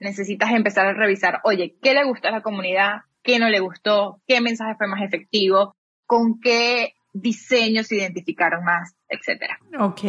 [0.00, 3.02] necesitas empezar a revisar, oye, ¿qué le gustó a la comunidad?
[3.22, 4.20] ¿Qué no le gustó?
[4.26, 5.76] ¿Qué mensaje fue más efectivo?
[6.04, 8.96] ¿Con qué diseños se identificaron más?
[9.08, 9.60] Etcétera.
[9.78, 10.00] Ok.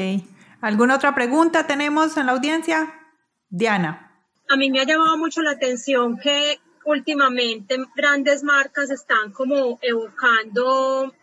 [0.59, 2.91] ¿Alguna otra pregunta tenemos en la audiencia?
[3.49, 4.11] Diana.
[4.49, 11.13] A mí me ha llamado mucho la atención que últimamente grandes marcas están como evocando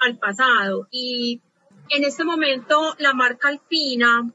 [0.00, 1.40] al pasado y
[1.90, 4.30] en este momento la marca Alpina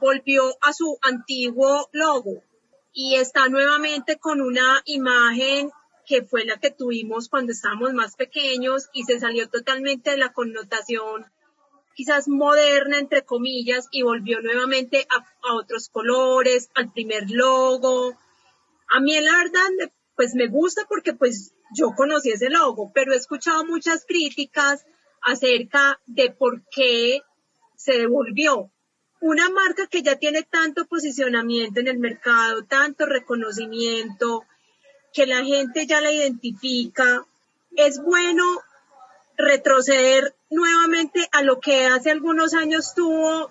[0.00, 2.42] volvió a su antiguo logo
[2.92, 5.70] y está nuevamente con una imagen
[6.06, 10.32] que fue la que tuvimos cuando estábamos más pequeños y se salió totalmente de la
[10.32, 11.26] connotación
[11.94, 18.18] quizás moderna, entre comillas, y volvió nuevamente a, otros colores, al primer logo.
[18.88, 23.16] A mí el verdad pues me gusta porque pues yo conocí ese logo, pero he
[23.16, 24.84] escuchado muchas críticas
[25.24, 27.22] acerca de por qué
[27.76, 28.70] se devolvió.
[29.20, 34.44] Una marca que ya tiene tanto posicionamiento en el mercado, tanto reconocimiento,
[35.12, 37.24] que la gente ya la identifica,
[37.76, 38.44] es bueno
[39.36, 43.50] retroceder nuevamente a lo que hace algunos años tuvo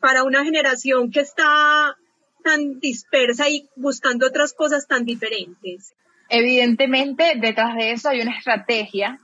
[0.00, 1.96] para una generación que está
[2.42, 5.94] tan dispersa y buscando otras cosas tan diferentes?
[6.28, 9.20] Evidentemente, detrás de eso hay una estrategia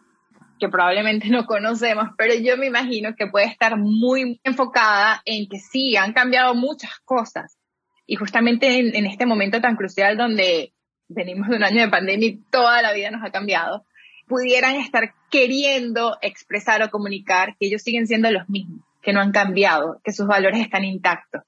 [0.58, 5.58] que probablemente no conocemos, pero yo me imagino que puede estar muy enfocada en que
[5.58, 7.58] sí, han cambiado muchas cosas.
[8.06, 10.72] Y justamente en, este momento tan crucial donde
[11.08, 13.84] venimos de un año de pandemia y toda la vida nos ha cambiado,
[14.28, 19.32] pudieran estar queriendo expresar o comunicar que ellos siguen siendo los mismos, que no han
[19.32, 21.42] cambiado, que sus valores están intactos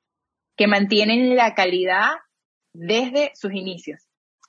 [0.58, 2.10] que mantienen la calidad
[2.74, 4.07] desde sus inicios.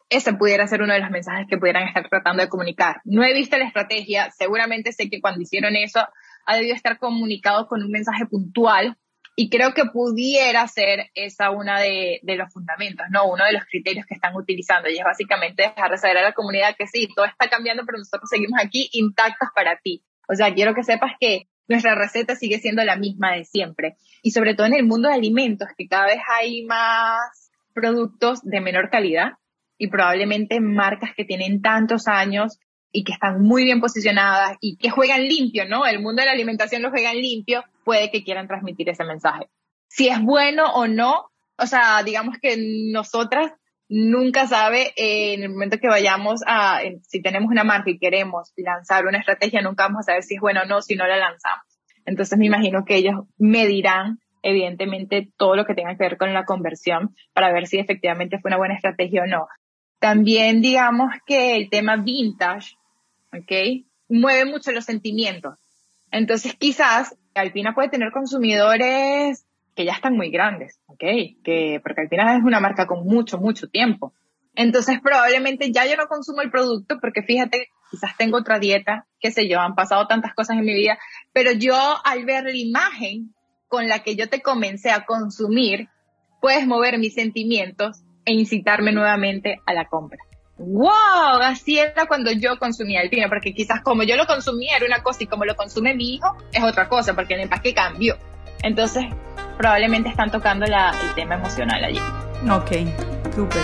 [0.10, 3.02] Ese pudiera ser uno de los mensajes que pudieran estar tratando de comunicar.
[3.06, 6.00] No he visto la estrategia, seguramente sé que cuando hicieron eso
[6.46, 8.98] ha debido estar comunicado con un mensaje puntual
[9.36, 13.26] y creo que pudiera ser esa una de, los fundamentos, ¿no?
[13.26, 16.34] Uno de los criterios que están utilizando y es básicamente dejar de saber a la
[16.34, 20.04] comunidad que sí, todo está cambiando, pero nosotros seguimos aquí intactos para ti.
[20.28, 23.96] O sea, quiero que sepas que nuestra receta sigue siendo la misma de siempre.
[24.24, 28.60] Y sobre todo en el mundo de alimentos, que cada vez hay más productos de
[28.60, 29.34] menor calidad
[29.80, 32.60] y probablemente marcas que tienen tantos años
[32.92, 35.88] y que están muy bien posicionadas y que juegan limpio, ¿no?
[35.88, 39.50] El mundo de la alimentación lo juegan limpio, puede que quieran transmitir ese mensaje.
[39.88, 42.58] Si es bueno o no, o sea, digamos que
[42.92, 43.54] nosotras
[43.88, 48.52] nunca sabe eh, en el momento que vayamos a, si tenemos una marca y queremos
[48.58, 51.18] lanzar una estrategia, nunca vamos a saber si es bueno o no si no la
[51.18, 51.66] lanzamos.
[52.06, 56.46] Entonces me imagino que ellos medirán evidentemente todo lo que tenga que ver con la
[56.46, 59.48] conversión para ver si efectivamente fue una buena estrategia o no.
[60.00, 62.78] También digamos que el tema vintage,
[63.34, 63.86] ¿ok?
[64.08, 65.60] Mueve mucho los sentimientos.
[66.12, 69.46] Entonces quizás Alpina puede tener consumidores
[69.76, 71.04] que ya están muy grandes, ¿ok?
[71.44, 74.14] Que, porque Alpina es una marca con mucho, mucho tiempo.
[74.56, 79.32] Entonces probablemente ya yo no consumo el producto porque fíjate, quizás tengo otra dieta, qué
[79.32, 80.98] sé yo, han pasado tantas cosas en mi vida,
[81.34, 83.34] pero yo al ver la imagen
[83.68, 85.88] con la que yo te comencé a consumir,
[86.42, 90.20] puedes mover mis sentimientos e incitarme nuevamente a la compra.
[90.58, 91.42] ¡Wow!
[91.42, 95.02] Así era cuando yo consumía el vino, porque quizás como yo lo consumía era una
[95.02, 98.18] cosa y como lo consume mi hijo es otra cosa, porque el empaque cambió.
[98.62, 99.06] Entonces,
[99.58, 102.00] probablemente están tocando la, el tema emocional allí.
[102.50, 102.72] Ok,
[103.34, 103.62] súper.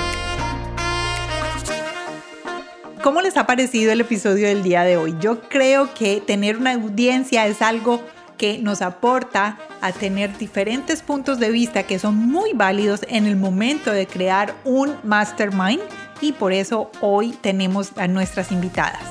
[3.06, 5.16] ¿Cómo les ha parecido el episodio del día de hoy?
[5.20, 8.02] Yo creo que tener una audiencia es algo
[8.38, 13.36] que nos aporta a tener diferentes puntos de vista que son muy válidos en el
[13.36, 15.82] momento de crear un mastermind
[16.22, 19.02] y por eso hoy tenemos a nuestras invitadas.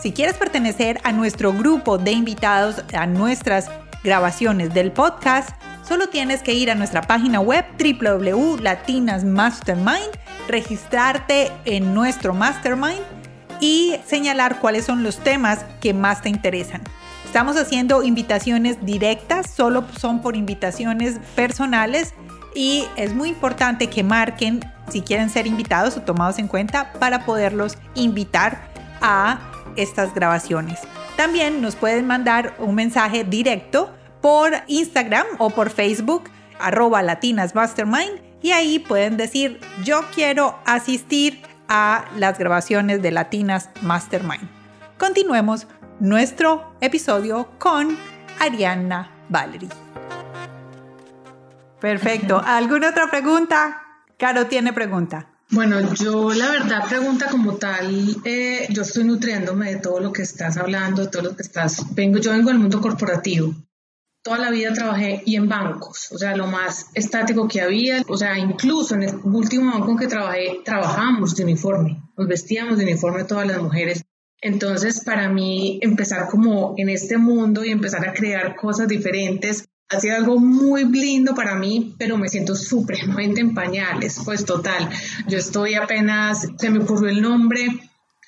[0.00, 3.70] Si quieres pertenecer a nuestro grupo de invitados, a nuestras
[4.04, 5.50] grabaciones del podcast,
[5.86, 10.10] solo tienes que ir a nuestra página web www.latinasmastermind,
[10.48, 13.00] registrarte en nuestro mastermind
[13.60, 16.82] y señalar cuáles son los temas que más te interesan.
[17.26, 22.14] Estamos haciendo invitaciones directas, solo son por invitaciones personales
[22.54, 27.26] y es muy importante que marquen si quieren ser invitados o tomados en cuenta para
[27.26, 28.70] poderlos invitar
[29.02, 29.40] a
[29.76, 30.78] estas grabaciones.
[31.16, 38.22] También nos pueden mandar un mensaje directo por Instagram o por Facebook, arroba Latinas Mastermind,
[38.40, 44.48] y ahí pueden decir, yo quiero asistir a las grabaciones de Latinas Mastermind.
[44.96, 45.66] Continuemos
[46.00, 47.96] nuestro episodio con
[48.38, 49.68] Ariana Valery.
[51.80, 52.42] Perfecto.
[52.44, 53.82] ¿Alguna otra pregunta?
[54.18, 55.30] Caro tiene pregunta.
[55.50, 60.22] Bueno, yo la verdad pregunta como tal, eh, yo estoy nutriéndome de todo lo que
[60.22, 63.54] estás hablando, de todo lo que estás, vengo, yo vengo del mundo corporativo,
[64.24, 68.16] toda la vida trabajé y en bancos, o sea, lo más estático que había, o
[68.16, 72.82] sea, incluso en el último banco en que trabajé, trabajamos de uniforme, nos vestíamos de
[72.82, 74.04] uniforme todas las mujeres.
[74.40, 80.00] Entonces, para mí, empezar como en este mundo y empezar a crear cosas diferentes ha
[80.00, 84.90] sido algo muy lindo para mí, pero me siento supremamente en pañales, pues total.
[85.28, 87.68] Yo estoy apenas, se me ocurrió el nombre,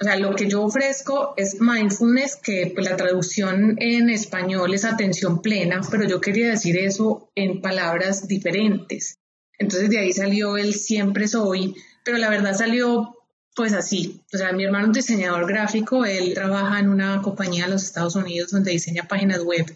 [0.01, 4.85] o sea, lo que yo ofrezco es mindfulness, que pues, la traducción en español es
[4.85, 9.19] atención plena, pero yo quería decir eso en palabras diferentes.
[9.59, 13.18] Entonces de ahí salió el siempre soy, pero la verdad salió
[13.59, 14.23] pues así.
[14.33, 18.15] O sea, mi hermano es diseñador gráfico, él trabaja en una compañía de los Estados
[18.15, 19.67] Unidos donde diseña páginas web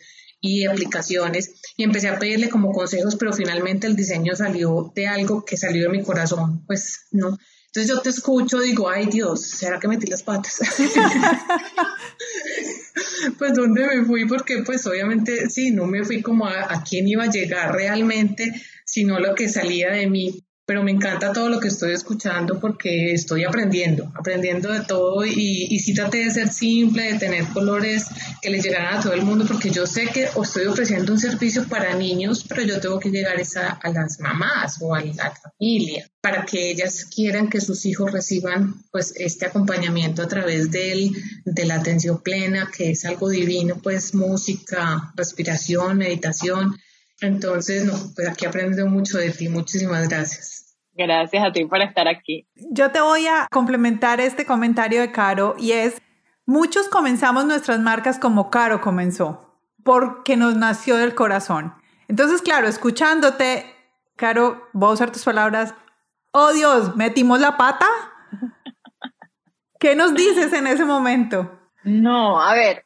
[0.41, 5.45] y aplicaciones y empecé a pedirle como consejos, pero finalmente el diseño salió de algo
[5.45, 7.37] que salió de mi corazón, pues no.
[7.67, 10.61] Entonces yo te escucho, digo, ay Dios, ¿será que metí las patas?
[13.39, 17.09] pues dónde me fui, porque pues obviamente sí, no me fui como a, a quién
[17.09, 18.53] iba a llegar realmente,
[18.85, 23.13] sino lo que salía de mí pero me encanta todo lo que estoy escuchando porque
[23.13, 28.07] estoy aprendiendo, aprendiendo de todo y, y traté de ser simple, de tener colores
[28.41, 31.67] que les llegaran a todo el mundo porque yo sé que estoy ofreciendo un servicio
[31.69, 36.09] para niños, pero yo tengo que llegar a, a las mamás o a la familia
[36.21, 41.11] para que ellas quieran que sus hijos reciban pues este acompañamiento a través de,
[41.45, 46.77] de la atención plena, que es algo divino, pues música, respiración, meditación
[47.23, 49.49] entonces, no, pues aquí aprendido mucho de ti.
[49.49, 50.77] Muchísimas gracias.
[50.95, 52.47] Gracias a ti por estar aquí.
[52.55, 56.03] Yo te voy a complementar este comentario de Caro y es,
[56.45, 61.75] muchos comenzamos nuestras marcas como Caro comenzó, porque nos nació del corazón.
[62.09, 63.65] Entonces, claro, escuchándote,
[64.17, 65.75] Caro, voy a usar tus palabras,
[66.33, 67.87] oh Dios, metimos la pata.
[69.81, 71.59] ¿Qué nos dices en ese momento?
[71.85, 72.85] No, a ver,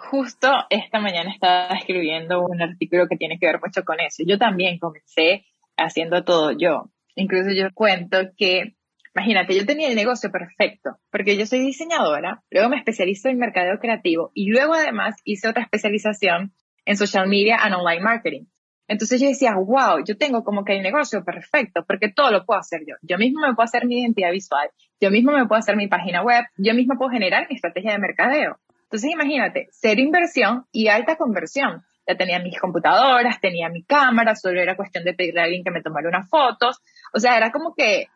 [0.00, 4.22] justo esta mañana estaba escribiendo un artículo que tiene que ver mucho con eso.
[4.26, 5.44] Yo también comencé
[5.76, 6.90] haciendo todo yo.
[7.14, 8.76] Incluso yo cuento que,
[9.14, 13.78] imagínate, yo tenía el negocio perfecto, porque yo soy diseñadora, luego me especializo en mercadeo
[13.78, 16.52] creativo y luego además hice otra especialización
[16.86, 18.44] en social media and online marketing.
[18.88, 22.58] Entonces yo decía, wow, yo tengo como que el negocio perfecto, porque todo lo puedo
[22.58, 22.96] hacer yo.
[23.02, 24.68] Yo mismo me puedo hacer mi identidad visual,
[25.00, 27.98] yo mismo me puedo hacer mi página web, yo mismo puedo generar mi estrategia de
[27.98, 28.58] mercadeo.
[28.90, 31.84] Entonces imagínate, cero inversión y alta conversión.
[32.08, 35.70] Ya tenía mis computadoras, tenía mi cámara, solo era cuestión de pedirle a alguien que
[35.70, 36.80] me tomara unas fotos.
[37.14, 38.08] O sea, era como que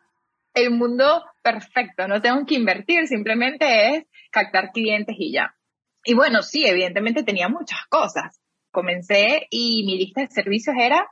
[0.53, 5.55] el mundo perfecto, no tengo que invertir, simplemente es captar clientes y ya.
[6.03, 8.41] Y bueno, sí, evidentemente tenía muchas cosas.
[8.69, 11.07] Comencé y mi lista de servicios era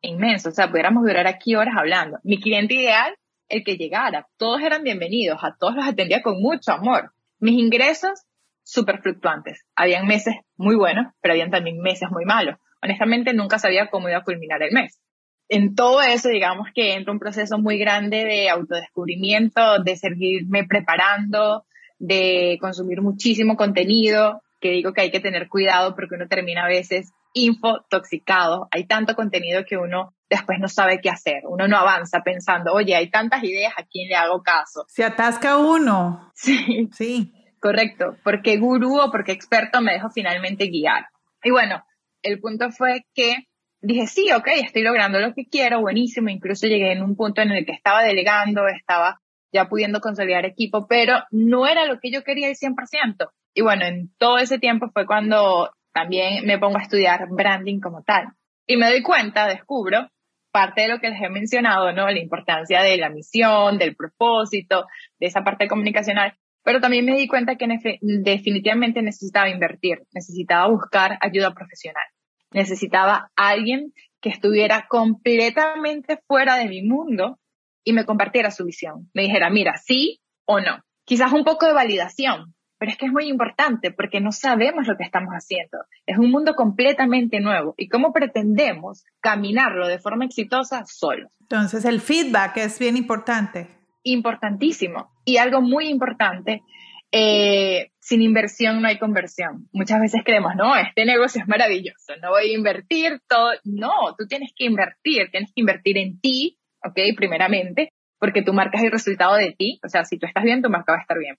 [0.00, 2.18] inmensa, o sea, pudiéramos durar aquí horas hablando.
[2.24, 3.14] Mi cliente ideal,
[3.48, 7.12] el que llegara, todos eran bienvenidos, a todos los atendía con mucho amor.
[7.38, 8.24] Mis ingresos,
[8.64, 9.64] súper fluctuantes.
[9.76, 12.56] Habían meses muy buenos, pero habían también meses muy malos.
[12.82, 15.00] Honestamente, nunca sabía cómo iba a culminar el mes.
[15.48, 21.64] En todo eso, digamos que entra un proceso muy grande de autodescubrimiento, de seguirme preparando,
[21.98, 26.68] de consumir muchísimo contenido, que digo que hay que tener cuidado porque uno termina a
[26.68, 28.68] veces infotoxicado.
[28.70, 31.42] Hay tanto contenido que uno después no sabe qué hacer.
[31.46, 34.84] Uno no avanza pensando, oye, hay tantas ideas, ¿a quién le hago caso?
[34.88, 36.32] Se atasca uno.
[36.34, 36.88] Sí.
[36.92, 37.32] Sí.
[37.64, 41.06] Correcto, porque gurú o porque experto me dejo finalmente guiar.
[41.42, 41.82] Y bueno,
[42.22, 43.46] el punto fue que
[43.80, 47.52] dije, sí, ok, estoy logrando lo que quiero, buenísimo, incluso llegué en un punto en
[47.52, 49.18] el que estaba delegando, estaba
[49.50, 53.30] ya pudiendo consolidar equipo, pero no era lo que yo quería el 100%.
[53.54, 58.02] Y bueno, en todo ese tiempo fue cuando también me pongo a estudiar branding como
[58.02, 58.26] tal.
[58.66, 60.10] Y me doy cuenta, descubro
[60.52, 62.10] parte de lo que les he mencionado, ¿no?
[62.10, 64.84] La importancia de la misión, del propósito,
[65.18, 66.36] de esa parte comunicacional.
[66.64, 67.68] Pero también me di cuenta que
[68.00, 72.04] definitivamente necesitaba invertir, necesitaba buscar ayuda profesional,
[72.52, 77.38] necesitaba alguien que estuviera completamente fuera de mi mundo
[77.84, 79.10] y me compartiera su visión.
[79.12, 80.80] Me dijera, mira, sí o no.
[81.04, 84.96] Quizás un poco de validación, pero es que es muy importante porque no sabemos lo
[84.96, 85.78] que estamos haciendo.
[86.06, 91.30] Es un mundo completamente nuevo y cómo pretendemos caminarlo de forma exitosa solos.
[91.40, 95.10] Entonces el feedback es bien importante importantísimo.
[95.24, 96.62] Y algo muy importante,
[97.10, 99.68] eh, sin inversión no hay conversión.
[99.72, 103.50] Muchas veces creemos, no, este negocio es maravilloso, no voy a invertir todo.
[103.64, 106.98] No, tú tienes que invertir, tienes que invertir en ti, ¿ok?
[107.16, 109.80] Primeramente, porque tu marca es el resultado de ti.
[109.84, 111.36] O sea, si tú estás bien, tu marca va a estar bien.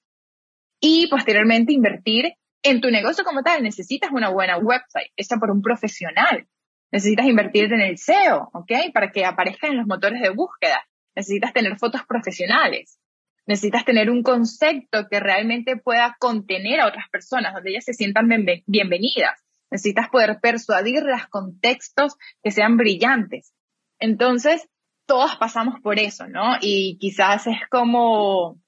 [0.79, 3.63] Y posteriormente invertir en tu negocio como tal.
[3.63, 6.47] Necesitas una buena website hecha por un profesional.
[6.91, 8.71] Necesitas invertir en el SEO, ¿ok?
[8.93, 10.85] Para que aparezcan en los motores de búsqueda
[11.15, 12.99] necesitas tener fotos profesionales,
[13.45, 18.27] necesitas tener un concepto que realmente pueda contener a otras personas, donde ellas se sientan
[18.65, 23.53] bienvenidas, necesitas poder persuadirlas con textos que sean brillantes.
[23.99, 24.67] Entonces,
[25.05, 26.57] todas pasamos por eso, ¿no?
[26.61, 28.59] Y quizás es como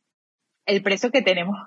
[0.65, 1.57] el precio que tenemos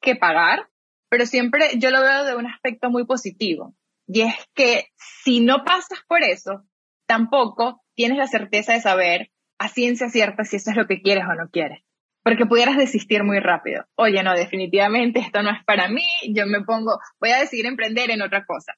[0.00, 0.68] que pagar,
[1.08, 3.74] pero siempre yo lo veo de un aspecto muy positivo.
[4.06, 6.64] Y es que si no pasas por eso,
[7.06, 11.24] tampoco tienes la certeza de saber a ciencia cierta si eso es lo que quieres
[11.24, 11.80] o no quieres.
[12.22, 13.84] Porque pudieras desistir muy rápido.
[13.96, 18.10] Oye, no, definitivamente esto no es para mí, yo me pongo, voy a decidir emprender
[18.10, 18.74] en otra cosa.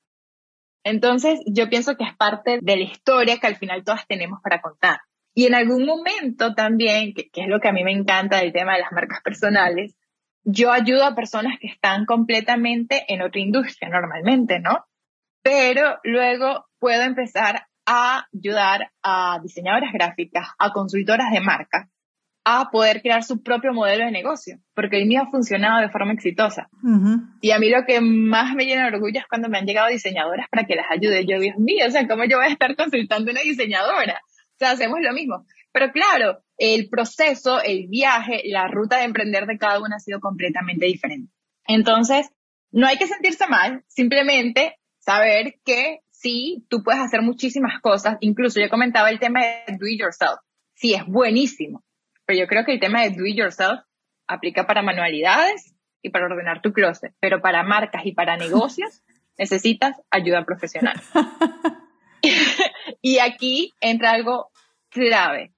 [0.85, 4.61] Entonces, yo pienso que es parte de la historia que al final todas tenemos para
[4.61, 4.99] contar.
[5.35, 8.53] Y en algún momento también, que, que es lo que a mí me encanta del
[8.53, 9.97] tema de las marcas personales,
[10.45, 14.87] yo ayudo a personas que están completamente en otra industria normalmente, ¿no?
[15.43, 21.89] Pero luego puedo empezar a ayudar a diseñadoras gráficas, a consultoras de marca,
[22.45, 26.13] a poder crear su propio modelo de negocio, porque el mío ha funcionado de forma
[26.13, 26.69] exitosa.
[27.41, 29.89] Y a mí lo que más me llena de orgullo es cuando me han llegado
[29.89, 31.27] diseñadoras para que las ayude.
[31.27, 34.21] Yo, Dios mío, o sea, ¿cómo yo voy a estar consultando a una diseñadora?
[34.25, 35.45] O sea, hacemos lo mismo.
[35.73, 40.21] Pero claro, el proceso, el viaje, la ruta de emprender de cada una ha sido
[40.21, 41.33] completamente diferente.
[41.67, 42.31] Entonces,
[42.71, 48.17] no hay que sentirse mal, simplemente saber que sí, tú puedes hacer muchísimas cosas.
[48.21, 50.41] Incluso yo comentaba el tema de do it yourself.
[50.75, 51.85] Sí, es buenísimo.
[52.25, 53.81] Pero yo creo que el tema de do it yourself
[54.27, 57.15] aplica para manualidades y para ordenar tu closet.
[57.21, 59.03] Pero para marcas y para negocios
[59.39, 61.01] necesitas ayuda profesional.
[63.03, 64.51] y aquí entra algo
[64.89, 65.53] clave.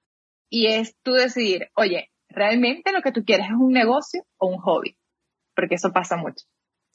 [0.51, 4.59] Y es tú decidir, oye, ¿realmente lo que tú quieres es un negocio o un
[4.59, 4.97] hobby?
[5.55, 6.47] Porque eso pasa mucho.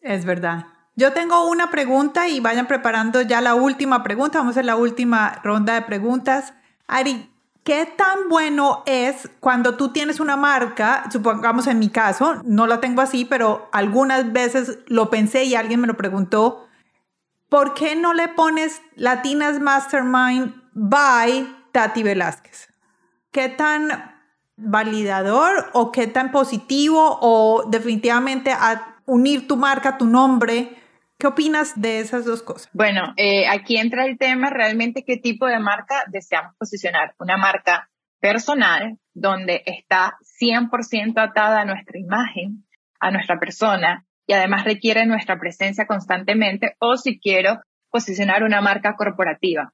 [0.02, 0.66] Es verdad.
[0.96, 4.40] Yo tengo una pregunta y vayan preparando ya la última pregunta.
[4.40, 6.54] Vamos a la última ronda de preguntas.
[6.88, 7.34] Ari,
[7.64, 12.82] ¿Qué tan bueno es cuando tú tienes una marca, supongamos en mi caso, no la
[12.82, 16.68] tengo así, pero algunas veces lo pensé y alguien me lo preguntó,
[17.48, 22.68] ¿por qué no le pones Latinas Mastermind by Tati Velázquez?
[23.32, 24.12] ¿Qué tan
[24.58, 30.83] validador o qué tan positivo o definitivamente a unir tu marca, tu nombre?
[31.24, 32.70] ¿Qué opinas de esas dos cosas?
[32.74, 37.16] Bueno, eh, aquí entra el tema realmente qué tipo de marca deseamos posicionar.
[37.18, 42.66] Una marca personal donde está 100% atada a nuestra imagen,
[43.00, 48.98] a nuestra persona y además requiere nuestra presencia constantemente o si quiero posicionar una marca
[48.98, 49.72] corporativa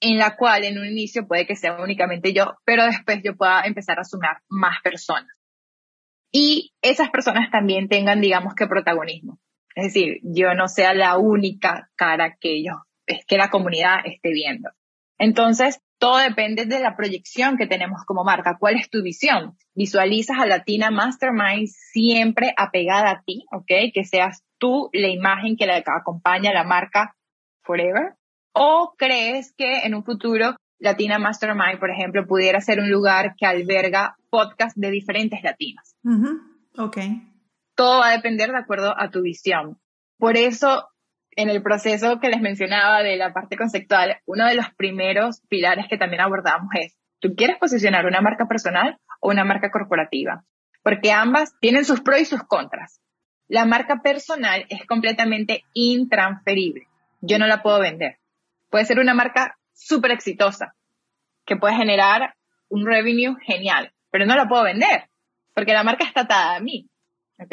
[0.00, 3.62] en la cual en un inicio puede que sea únicamente yo, pero después yo pueda
[3.62, 5.40] empezar a sumar más personas.
[6.32, 9.38] Y esas personas también tengan, digamos que, protagonismo.
[9.74, 12.64] Es decir, yo no sea la única cara que
[13.06, 14.70] es que la comunidad esté viendo.
[15.18, 18.56] Entonces, todo depende de la proyección que tenemos como marca.
[18.58, 19.56] ¿Cuál es tu visión?
[19.74, 23.92] Visualizas a Latina Mastermind siempre apegada a ti, ¿ok?
[23.92, 27.16] Que seas tú la imagen que la acompaña a la marca
[27.62, 28.14] forever.
[28.52, 33.46] ¿O crees que en un futuro Latina Mastermind, por ejemplo, pudiera ser un lugar que
[33.46, 35.96] alberga podcasts de diferentes latinas?
[36.76, 36.98] Ok
[37.74, 39.78] todo va a depender de acuerdo a tu visión.
[40.18, 40.88] Por eso,
[41.32, 45.86] en el proceso que les mencionaba de la parte conceptual, uno de los primeros pilares
[45.88, 50.44] que también abordamos es, ¿tú quieres posicionar una marca personal o una marca corporativa?
[50.82, 53.00] Porque ambas tienen sus pros y sus contras.
[53.48, 56.86] La marca personal es completamente intransferible.
[57.20, 58.18] Yo no la puedo vender.
[58.70, 60.74] Puede ser una marca súper exitosa,
[61.44, 62.34] que puede generar
[62.68, 65.08] un revenue genial, pero no la puedo vender,
[65.54, 66.88] porque la marca está atada a mí.
[67.38, 67.52] ¿Ok?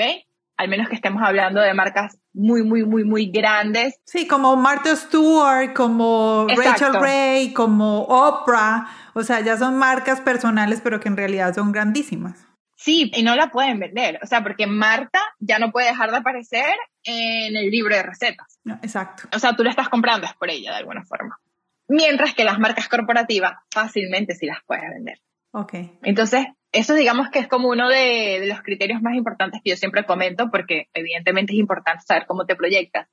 [0.58, 4.00] Al menos que estemos hablando de marcas muy, muy, muy, muy grandes.
[4.06, 8.88] Sí, como Martha Stewart, como Rachel Ray, como Oprah.
[9.14, 12.46] O sea, ya son marcas personales, pero que en realidad son grandísimas.
[12.82, 14.20] Sí, y no la pueden vender.
[14.24, 18.60] O sea, porque Marta ya no puede dejar de aparecer en el libro de recetas.
[18.82, 19.30] exacto.
[19.36, 21.40] O sea, tú la estás comprando es por ella, de alguna forma.
[21.88, 25.20] Mientras que las marcas corporativas fácilmente sí las puedes vender.
[25.52, 25.74] Ok.
[26.04, 30.06] Entonces, eso digamos que es como uno de, los criterios más importantes que yo siempre
[30.06, 33.08] comento, porque evidentemente es importante saber cómo te proyectas.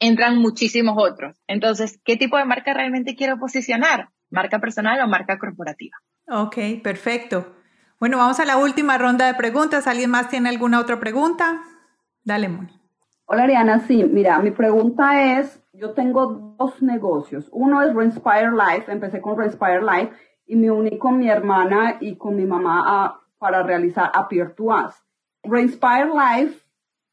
[0.00, 1.40] Entran muchísimos otros.
[1.46, 4.08] Entonces, ¿qué tipo de marca realmente quiero posicionar?
[4.30, 5.96] ¿Marca personal o marca corporativa?
[6.28, 7.54] Ok, perfecto.
[8.00, 9.86] Bueno, vamos a la última ronda de preguntas.
[9.86, 11.62] ¿Alguien más tiene alguna otra pregunta?
[12.24, 12.72] Dale, Moni.
[13.26, 13.78] Hola, Ariana.
[13.86, 17.48] Sí, mira, mi pregunta es, yo tengo dos negocios.
[17.52, 20.12] Uno es Reinspire Life, empecé con Reinspire Life
[20.46, 24.94] y me uní con mi hermana y con mi mamá para realizar Appear to Us.
[25.42, 26.64] Reinspire Life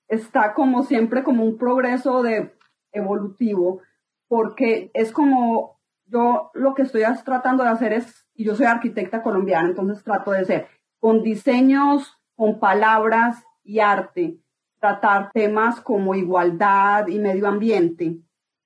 [0.07, 2.55] está como siempre como un progreso de
[2.91, 3.81] evolutivo
[4.27, 9.23] porque es como yo lo que estoy tratando de hacer es, y yo soy arquitecta
[9.23, 10.67] colombiana, entonces trato de ser
[10.99, 14.37] con diseños, con palabras y arte,
[14.79, 18.19] tratar temas como igualdad y medio ambiente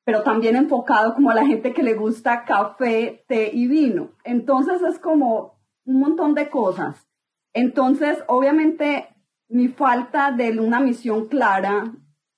[0.05, 4.11] pero también enfocado como a la gente que le gusta café, té y vino.
[4.23, 7.07] Entonces es como un montón de cosas.
[7.53, 9.09] Entonces, obviamente,
[9.49, 11.91] mi falta de una misión clara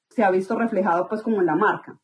[0.10, 2.00] se ha visto reflejado pues como en la marca.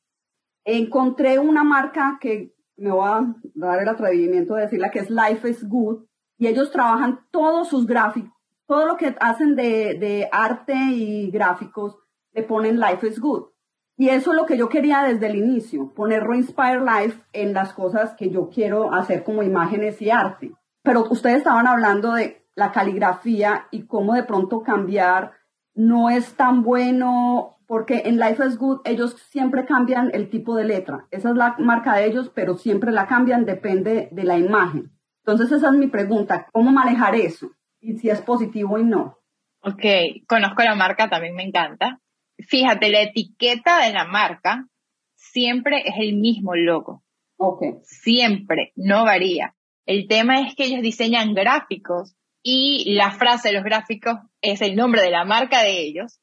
[0.65, 5.49] Encontré una marca que me voy a dar el atrevimiento de decirla que es Life
[5.49, 6.03] is Good
[6.37, 8.33] y ellos trabajan todos sus gráficos,
[8.65, 11.97] todo lo que hacen de, de arte y gráficos,
[12.33, 13.52] le ponen Life is Good.
[13.95, 17.73] Y eso es lo que yo quería desde el inicio, poner Inspire Life en las
[17.73, 20.51] cosas que yo quiero hacer como imágenes y arte.
[20.81, 25.33] Pero ustedes estaban hablando de la caligrafía y cómo de pronto cambiar
[25.75, 30.65] no es tan bueno porque en Life is Good ellos siempre cambian el tipo de
[30.65, 31.07] letra.
[31.11, 34.91] Esa es la marca de ellos, pero siempre la cambian, depende de la imagen.
[35.25, 37.51] Entonces esa es mi pregunta, ¿cómo manejar eso?
[37.79, 39.19] Y si es positivo y no.
[39.61, 39.81] Ok,
[40.27, 42.02] conozco la marca, también me encanta
[42.37, 44.67] fíjate, la etiqueta de la marca
[45.15, 47.03] siempre es el mismo logo.
[47.37, 47.73] Okay.
[47.83, 49.55] Siempre, no varía.
[49.85, 54.75] El tema es que ellos diseñan gráficos y la frase de los gráficos es el
[54.75, 56.19] nombre de la marca de ellos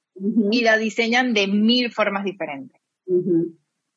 [0.50, 2.80] y la diseñan de mil formas diferentes.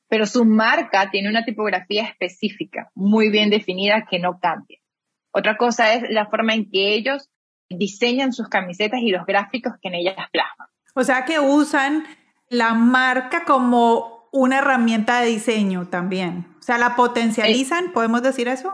[0.08, 4.80] Pero su marca tiene una tipografía específica, muy bien definida, que no cambia.
[5.32, 7.30] Otra cosa es la forma en que ellos
[7.70, 10.68] diseñan sus camisetas y los gráficos que en ellas plasman.
[10.94, 12.06] O sea que usan
[12.50, 16.48] la marca como una herramienta de diseño también.
[16.60, 18.74] O sea, la potencializan, ¿podemos decir eso?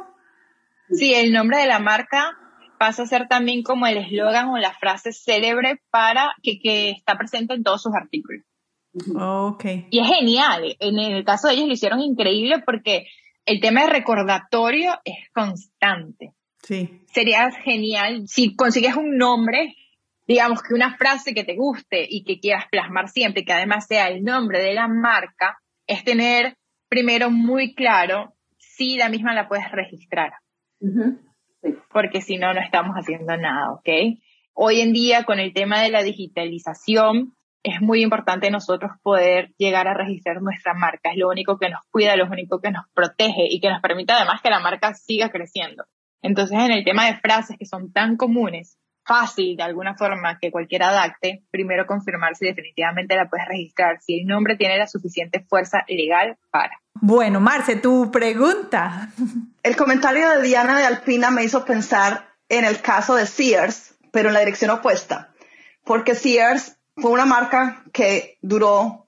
[0.92, 2.38] Sí, el nombre de la marca
[2.78, 7.18] pasa a ser también como el eslogan o la frase célebre para que, que, está
[7.18, 8.44] presente en todos sus artículos.
[9.16, 9.66] Ok.
[9.92, 10.76] Y es genial.
[10.80, 13.08] En el caso de ellos lo hicieron increíble porque
[13.46, 16.34] el tema de recordatorio es constante.
[16.64, 17.02] Sí.
[17.14, 19.76] Sería genial si consigues un nombre,
[20.30, 24.10] digamos que una frase que te guste y que quieras plasmar siempre, que además sea
[24.10, 25.58] el nombre de la marca,
[25.88, 26.56] es tener
[26.88, 30.34] primero muy claro si la misma la puedes registrar.
[31.92, 34.20] Porque si no, no estamos haciendo nada, ¿ok?
[34.54, 39.88] Hoy en día, con el tema de la digitalización, es muy importante nosotros poder llegar
[39.88, 41.10] a registrar nuestra marca.
[41.10, 44.14] Es lo único que nos cuida, lo único que nos protege y que nos permite
[44.14, 45.86] además que la marca siga creciendo.
[46.22, 48.78] Entonces, en el tema de frases que son tan comunes,
[49.10, 54.20] fácil de alguna forma que cualquiera adapte, primero confirmar si definitivamente la puedes registrar, si
[54.20, 56.80] el nombre tiene la suficiente fuerza legal para.
[56.94, 59.10] Bueno, Marce, tu pregunta.
[59.64, 64.30] El comentario de Diana de Alpina me hizo pensar en el caso de Sears, pero
[64.30, 65.34] en la dirección opuesta,
[65.86, 69.08] porque Sears fue una marca que duró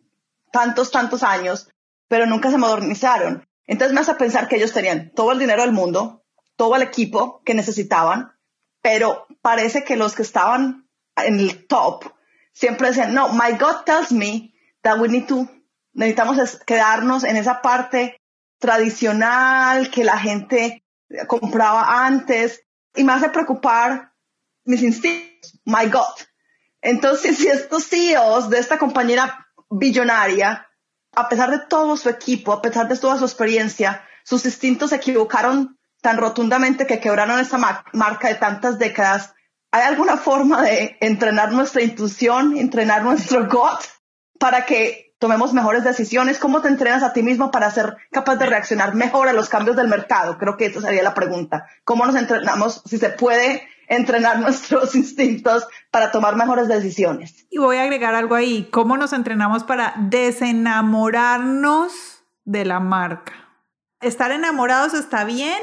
[0.51, 1.69] tantos, tantos años,
[2.07, 3.47] pero nunca se modernizaron.
[3.67, 6.23] Entonces me hace pensar que ellos tenían todo el dinero del mundo,
[6.55, 8.33] todo el equipo que necesitaban,
[8.81, 12.13] pero parece que los que estaban en el top
[12.53, 15.47] siempre decían, no, my God tells me that we need to,
[15.93, 18.19] necesitamos quedarnos en esa parte
[18.59, 20.83] tradicional que la gente
[21.27, 22.63] compraba antes
[22.95, 24.13] y me hace preocupar
[24.63, 26.25] mis instintos, my God.
[26.81, 30.67] Entonces, si estos CEOs de esta compañera billonaria,
[31.13, 34.97] a pesar de todo su equipo, a pesar de toda su experiencia, sus instintos se
[34.97, 39.33] equivocaron tan rotundamente que quebraron esa marca de tantas décadas,
[39.71, 43.79] ¿hay alguna forma de entrenar nuestra intuición, entrenar nuestro gut
[44.39, 46.39] para que tomemos mejores decisiones?
[46.39, 49.77] ¿Cómo te entrenas a ti mismo para ser capaz de reaccionar mejor a los cambios
[49.77, 50.39] del mercado?
[50.39, 51.67] Creo que esa sería la pregunta.
[51.85, 57.45] ¿Cómo nos entrenamos, si se puede entrenar nuestros instintos para tomar mejores decisiones?
[57.51, 58.67] Y voy a agregar algo ahí.
[58.71, 63.33] ¿Cómo nos entrenamos para desenamorarnos de la marca?
[64.01, 65.61] Estar enamorados está bien,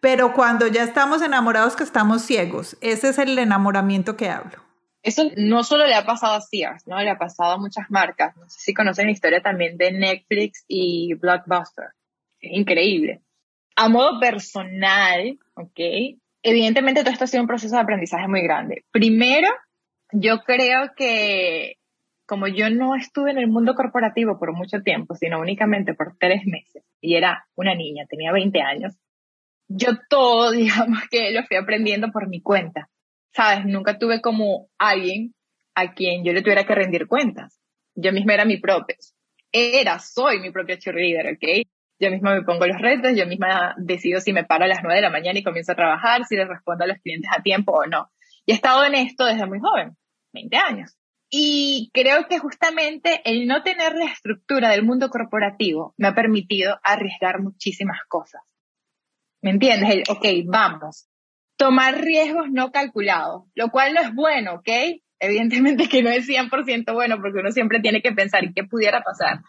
[0.00, 4.62] pero cuando ya estamos enamorados que estamos ciegos, ese es el enamoramiento que hablo.
[5.02, 7.00] Eso no solo le ha pasado a Sears, ¿no?
[7.00, 8.36] Le ha pasado a muchas marcas.
[8.36, 11.86] No sé si conocen la historia también de Netflix y Blockbuster.
[12.40, 13.22] Es increíble.
[13.76, 15.80] A modo personal, ¿ok?
[16.42, 18.84] Evidentemente todo esto ha sido un proceso de aprendizaje muy grande.
[18.90, 19.48] Primero,
[20.12, 21.78] yo creo que
[22.26, 26.42] como yo no estuve en el mundo corporativo por mucho tiempo, sino únicamente por tres
[26.44, 28.94] meses, y era una niña, tenía 20 años,
[29.68, 32.88] yo todo, digamos que lo fui aprendiendo por mi cuenta.
[33.34, 33.66] ¿Sabes?
[33.66, 35.34] Nunca tuve como alguien
[35.74, 37.60] a quien yo le tuviera que rendir cuentas.
[37.94, 38.96] Yo misma era mi propia,
[39.52, 41.66] era, soy mi propia cheerleader, ¿ok?
[42.00, 44.96] Yo misma me pongo los retos, yo misma decido si me paro a las 9
[44.96, 47.72] de la mañana y comienzo a trabajar, si le respondo a los clientes a tiempo
[47.72, 48.10] o no.
[48.46, 49.96] Y he estado en esto desde muy joven,
[50.32, 50.96] 20 años.
[51.30, 56.78] Y creo que justamente el no tener la estructura del mundo corporativo me ha permitido
[56.82, 58.40] arriesgar muchísimas cosas.
[59.42, 59.90] ¿Me entiendes?
[59.90, 61.08] El, ok, vamos.
[61.56, 64.68] Tomar riesgos no calculados, lo cual no es bueno, ¿ok?
[65.20, 69.02] Evidentemente que no es 100% bueno porque uno siempre tiene que pensar en qué pudiera
[69.02, 69.40] pasar.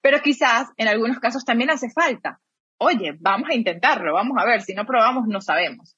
[0.00, 2.40] Pero quizás en algunos casos también hace falta.
[2.78, 5.96] Oye, vamos a intentarlo, vamos a ver, si no probamos no sabemos.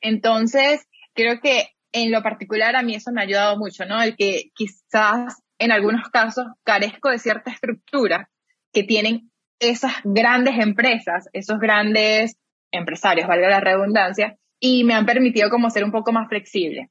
[0.00, 4.02] Entonces, creo que en lo particular a mí eso me ha ayudado mucho, ¿no?
[4.02, 8.28] El que quizás en algunos casos carezco de cierta estructura
[8.72, 12.36] que tienen esas grandes empresas, esos grandes
[12.70, 16.90] empresarios, valga la redundancia, y me han permitido como ser un poco más flexible.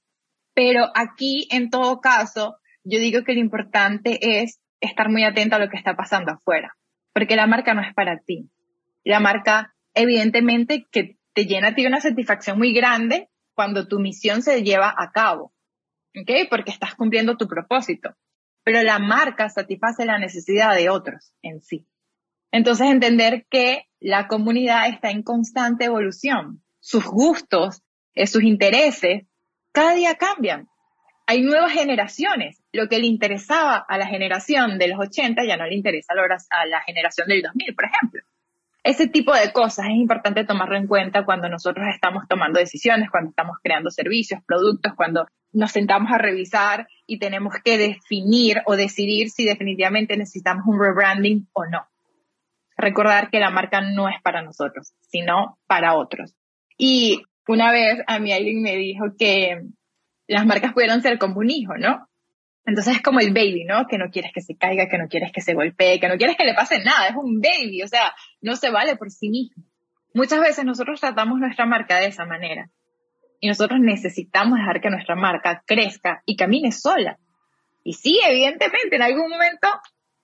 [0.54, 5.60] Pero aquí, en todo caso, yo digo que lo importante es estar muy atento a
[5.60, 6.76] lo que está pasando afuera,
[7.14, 8.50] porque la marca no es para ti.
[9.04, 14.42] La marca, evidentemente, que te llena a ti una satisfacción muy grande cuando tu misión
[14.42, 15.54] se lleva a cabo,
[16.20, 16.48] ¿ok?
[16.50, 18.16] Porque estás cumpliendo tu propósito.
[18.64, 21.88] Pero la marca satisface la necesidad de otros en sí.
[22.52, 26.62] Entonces, entender que la comunidad está en constante evolución.
[26.80, 27.82] Sus gustos,
[28.14, 29.24] eh, sus intereses,
[29.72, 30.68] cada día cambian.
[31.26, 32.62] Hay nuevas generaciones.
[32.72, 36.14] Lo que le interesaba a la generación de los 80 ya no le interesa
[36.52, 38.22] a la generación del 2000, por ejemplo.
[38.84, 43.32] Ese tipo de cosas es importante tomarlo en cuenta cuando nosotros estamos tomando decisiones, cuando
[43.32, 49.32] estamos creando servicios, productos, cuando nos sentamos a revisar y tenemos que definir o decidir
[49.32, 51.88] si definitivamente necesitamos un rebranding o no
[52.78, 56.36] recordar que la marca no es para nosotros, sino para otros.
[56.78, 59.62] Y una vez a mí alguien me dijo que
[60.28, 62.08] las marcas pudieron ser como un hijo, ¿no?
[62.66, 63.86] Entonces es como el baby, ¿no?
[63.88, 66.36] Que no quieres que se caiga, que no quieres que se golpee, que no quieres
[66.36, 69.64] que le pase nada, es un baby, o sea, no se vale por sí mismo.
[70.14, 72.70] Muchas veces nosotros tratamos nuestra marca de esa manera
[73.40, 77.20] y nosotros necesitamos dejar que nuestra marca crezca y camine sola.
[77.84, 79.68] Y sí, evidentemente, en algún momento,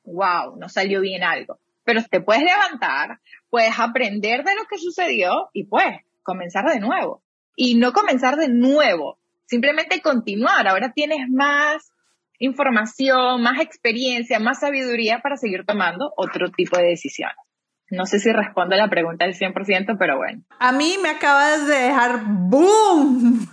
[0.04, 3.19] wow, no salió bien algo pero te puedes levantar,
[3.49, 7.23] puedes aprender de lo que sucedió y puedes comenzar de nuevo.
[7.55, 10.67] y no comenzar de nuevo, simplemente continuar.
[10.67, 11.91] Ahora tienes más
[12.39, 17.36] información, más experiencia, más sabiduría para seguir tomando otro tipo de decisiones.
[17.91, 20.43] No sé si respondo a la pregunta al 100%, pero bueno.
[20.59, 23.47] A mí me acabas de dejar boom.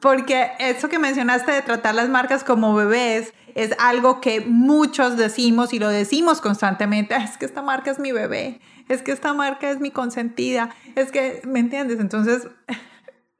[0.00, 5.72] Porque eso que mencionaste de tratar las marcas como bebés es algo que muchos decimos
[5.72, 7.14] y lo decimos constantemente.
[7.16, 11.10] Es que esta marca es mi bebé, es que esta marca es mi consentida, es
[11.10, 12.00] que, ¿me entiendes?
[12.00, 12.48] Entonces,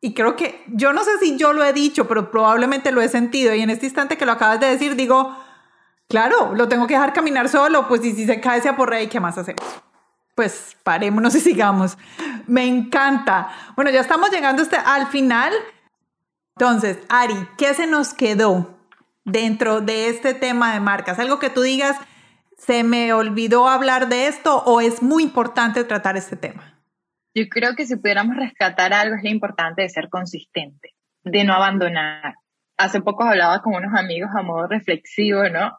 [0.00, 3.08] y creo que, yo no sé si yo lo he dicho, pero probablemente lo he
[3.08, 3.54] sentido.
[3.54, 5.36] Y en este instante que lo acabas de decir, digo,
[6.08, 9.18] claro, lo tengo que dejar caminar solo, pues y si se cae ese rey, ¿qué
[9.18, 9.64] más hacemos?
[10.34, 11.96] Pues parémonos y sigamos.
[12.46, 13.48] Me encanta.
[13.76, 15.52] Bueno, ya estamos llegando al final.
[16.56, 18.78] Entonces, Ari, ¿qué se nos quedó
[19.24, 21.18] dentro de este tema de marcas?
[21.18, 21.96] Algo que tú digas,
[22.56, 26.80] ¿se me olvidó hablar de esto o es muy importante tratar este tema?
[27.34, 30.94] Yo creo que si pudiéramos rescatar algo es lo importante de ser consistente,
[31.24, 32.34] de no abandonar.
[32.76, 35.76] Hace poco hablaba con unos amigos a modo reflexivo, ¿no?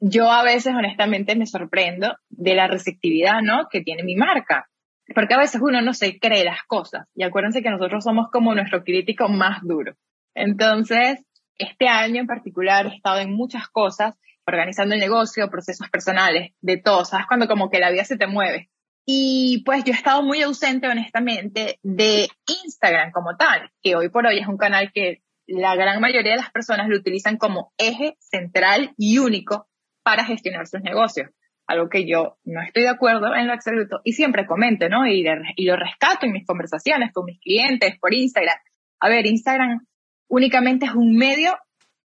[0.00, 3.68] Yo a veces honestamente me sorprendo de la receptividad, ¿no?
[3.70, 4.68] Que tiene mi marca
[5.14, 7.06] porque a veces uno no se cree las cosas.
[7.14, 9.94] Y acuérdense que nosotros somos como nuestro crítico más duro.
[10.34, 11.20] Entonces,
[11.56, 14.14] este año en particular he estado en muchas cosas,
[14.46, 17.04] organizando el negocio, procesos personales, de todo.
[17.04, 17.26] ¿Sabes?
[17.26, 18.70] Cuando como que la vida se te mueve.
[19.06, 22.28] Y pues yo he estado muy ausente, honestamente, de
[22.64, 26.38] Instagram como tal, que hoy por hoy es un canal que la gran mayoría de
[26.42, 29.66] las personas lo utilizan como eje central y único
[30.02, 31.30] para gestionar sus negocios
[31.68, 35.06] algo que yo no estoy de acuerdo en lo absoluto y siempre comento, ¿no?
[35.06, 35.24] Y,
[35.56, 38.56] y lo rescato en mis conversaciones con mis clientes por Instagram.
[39.00, 39.86] A ver, Instagram
[40.28, 41.56] únicamente es un medio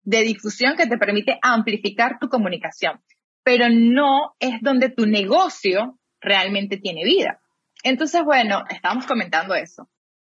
[0.02, 3.00] de difusión que te permite amplificar tu comunicación,
[3.44, 7.40] pero no es donde tu negocio realmente tiene vida.
[7.84, 9.88] Entonces, bueno, estábamos comentando eso.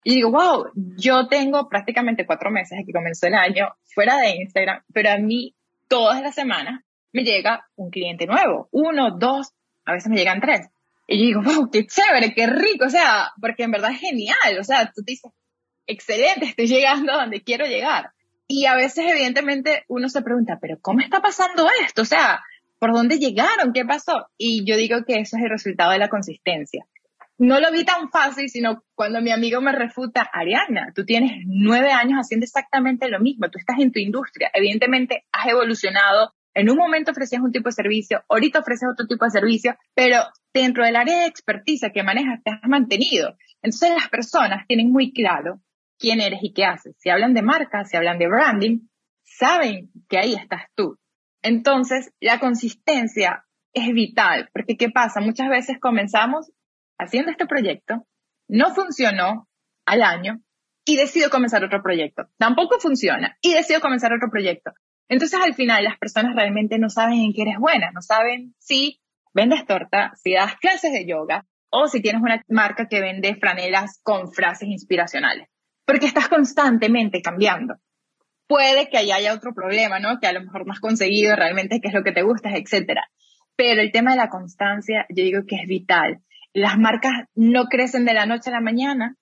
[0.06, 4.84] Y digo, wow, yo tengo prácticamente cuatro meses que comenzó el año fuera de Instagram,
[4.94, 5.54] pero a mí
[5.90, 6.82] todas las semanas
[7.18, 9.54] me llega un cliente nuevo, uno, dos,
[9.86, 10.68] a veces me llegan tres.
[11.08, 14.60] Y yo digo, wow, qué chévere, qué rico, o sea, porque en verdad es genial,
[14.60, 15.32] o sea, tú dices,
[15.88, 18.12] excelente, estoy llegando a donde quiero llegar.
[18.48, 22.04] Y a veces, evidentemente, uno se pregunta, pero ¿cómo está pasando esto?
[22.04, 22.44] O sea,
[22.78, 23.74] ¿por dónde llegaron?
[23.74, 24.28] ¿Qué pasó?
[24.38, 26.86] Y yo digo que eso es el resultado de la consistencia.
[27.40, 31.92] No lo vi tan fácil, sino cuando mi amigo me refuta, Ariana, tú tienes nueve
[31.92, 36.78] años haciendo exactamente lo mismo, tú estás en tu industria, evidentemente has evolucionado, en un
[36.78, 40.96] momento ofrecías un tipo de servicio, ahorita ofreces otro tipo de servicio, pero dentro del
[40.96, 43.38] área de experticia que manejas te has mantenido.
[43.62, 45.62] Entonces las personas tienen muy claro
[46.00, 46.96] quién eres y qué haces.
[46.98, 48.80] Si hablan de marca, si hablan de branding,
[49.24, 50.98] saben que ahí estás tú.
[51.44, 55.22] Entonces la consistencia es vital, porque ¿qué pasa?
[55.22, 56.52] Muchas veces comenzamos
[56.98, 58.08] haciendo este proyecto,
[58.48, 59.48] no funcionó
[59.86, 60.42] al año
[60.86, 62.24] y decido comenzar otro proyecto.
[62.40, 64.72] Tampoco funciona y decido comenzar otro proyecto.
[65.10, 69.00] Entonces al final las personas realmente no saben en qué eres buena, no saben si
[69.34, 74.00] vendes torta, si das clases de yoga o si tienes una marca que vende franelas
[74.04, 75.48] con frases inspiracionales,
[75.86, 77.76] porque estás constantemente cambiando.
[78.48, 80.20] Puede que ahí haya otro problema, ¿no?
[80.20, 83.04] Que a lo mejor no has conseguido realmente qué es lo que te gusta, etcétera.
[83.58, 86.22] Pero el tema de la constancia, yo digo que es vital.
[86.54, 89.16] Las marcas no crecen de la noche a la mañana.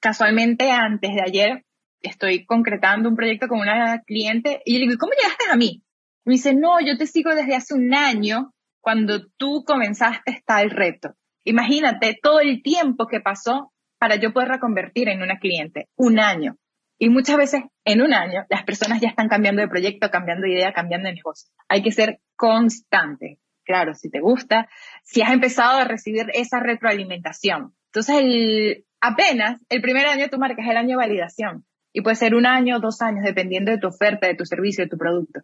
[0.00, 1.64] Casualmente, antes de ayer,
[2.02, 5.82] estoy concretando un proyecto con una cliente y le digo, ¿cómo llegaste a mí?
[6.24, 11.14] Me dice, no, yo te sigo desde hace un año cuando tú comenzaste tal reto.
[11.44, 16.56] Imagínate todo el tiempo que pasó para yo poder reconvertir en una cliente, un año.
[16.98, 20.52] Y muchas veces en un año las personas ya están cambiando de proyecto, cambiando de
[20.52, 21.50] idea, cambiando de negocio.
[21.68, 23.38] Hay que ser constante.
[23.64, 24.68] Claro, si te gusta,
[25.02, 27.74] si has empezado a recibir esa retroalimentación.
[27.86, 31.64] Entonces, el, apenas el primer año de tu marca es el año de validación.
[31.92, 34.90] Y puede ser un año, dos años, dependiendo de tu oferta, de tu servicio, de
[34.90, 35.40] tu producto.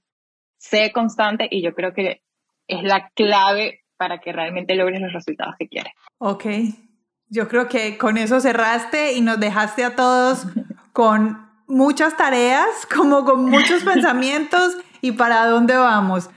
[0.57, 2.23] Sé constante y yo creo que
[2.67, 5.93] es la clave para que realmente logres los resultados que quieres.
[6.19, 6.47] Ok.
[7.29, 10.47] Yo creo que con eso cerraste y nos dejaste a todos
[10.93, 16.31] con muchas tareas, como con muchos pensamientos y para dónde vamos.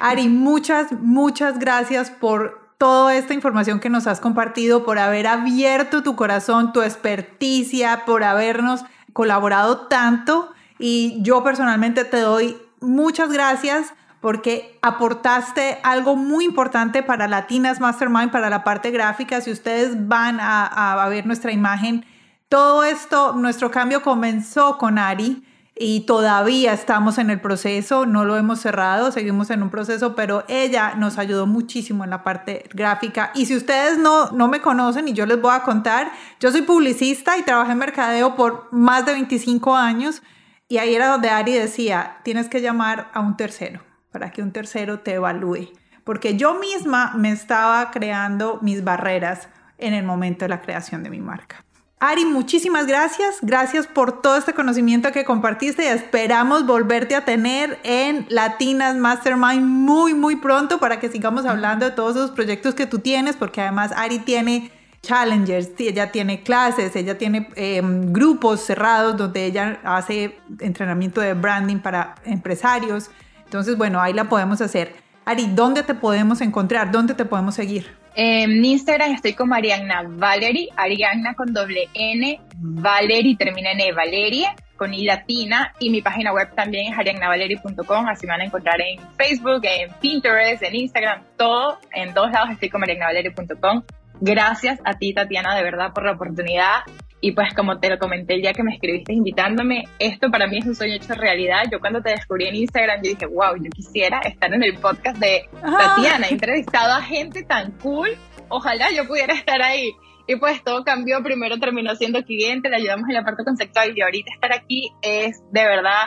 [0.00, 6.02] Ari, muchas, muchas gracias por toda esta información que nos has compartido, por haber abierto
[6.02, 8.84] tu corazón, tu experticia, por habernos
[9.18, 17.26] colaborado tanto y yo personalmente te doy muchas gracias porque aportaste algo muy importante para
[17.26, 19.40] Latinas Mastermind, para la parte gráfica.
[19.40, 22.06] Si ustedes van a, ver nuestra imagen,
[22.48, 25.44] todo esto, nuestro cambio comenzó con Ari.
[25.80, 30.44] Y todavía estamos en el proceso, no lo hemos cerrado, seguimos en un proceso, pero
[30.48, 33.30] ella nos ayudó muchísimo en la parte gráfica.
[33.34, 36.10] Y si ustedes no, no me conocen y yo les voy a contar,
[36.40, 40.22] yo soy publicista y trabajé en mercadeo por más de 25 años
[40.66, 44.52] y ahí era donde Ari decía, tienes que llamar a un tercero para que un
[44.52, 45.70] tercero te evalúe,
[46.02, 49.48] porque yo misma me estaba creando mis barreras
[49.78, 51.64] en el momento de la creación de mi marca.
[52.00, 53.38] Ari, muchísimas gracias.
[53.42, 59.64] Gracias por todo este conocimiento que compartiste y esperamos volverte a tener en Latinas Mastermind
[59.64, 63.62] muy, muy pronto para que sigamos hablando de todos esos proyectos que tú tienes, porque
[63.62, 64.70] además Ari tiene
[65.02, 71.78] challengers, ella tiene clases, ella tiene em, grupos cerrados donde ella hace entrenamiento de branding
[71.78, 73.10] para empresarios.
[73.44, 75.07] Entonces, bueno, ahí la podemos hacer.
[75.28, 76.90] Ari, ¿dónde te podemos encontrar?
[76.90, 77.94] ¿Dónde te podemos seguir?
[78.14, 84.56] En Instagram estoy con Arianna Valery, Arianna con doble N, Valery termina en E, Valeria,
[84.78, 88.80] con I latina, y mi página web también es ariannavalery.com, así me van a encontrar
[88.80, 93.82] en Facebook, en Pinterest, en Instagram, todo, en todos lados estoy con ariannavalery.com.
[94.22, 96.84] Gracias a ti, Tatiana, de verdad, por la oportunidad.
[97.20, 100.58] Y pues como te lo comenté el día que me escribiste invitándome, esto para mí
[100.58, 101.64] es un sueño hecho realidad.
[101.70, 105.18] Yo cuando te descubrí en Instagram, yo dije, wow, yo quisiera estar en el podcast
[105.18, 106.28] de Tatiana.
[106.28, 108.10] He entrevistado a gente tan cool.
[108.48, 109.90] Ojalá yo pudiera estar ahí.
[110.28, 111.22] Y pues todo cambió.
[111.22, 115.42] Primero terminó siendo cliente, le ayudamos en la parte conceptual y ahorita estar aquí es
[115.50, 116.06] de verdad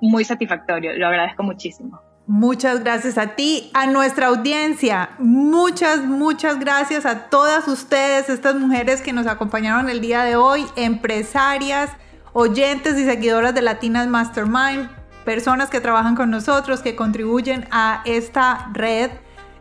[0.00, 0.94] muy satisfactorio.
[0.94, 2.00] Lo agradezco muchísimo.
[2.32, 5.10] Muchas gracias a ti, a nuestra audiencia.
[5.18, 10.64] Muchas, muchas gracias a todas ustedes, estas mujeres que nos acompañaron el día de hoy,
[10.76, 11.90] empresarias,
[12.32, 14.88] oyentes y seguidoras de Latinas Mastermind,
[15.24, 19.10] personas que trabajan con nosotros, que contribuyen a esta red,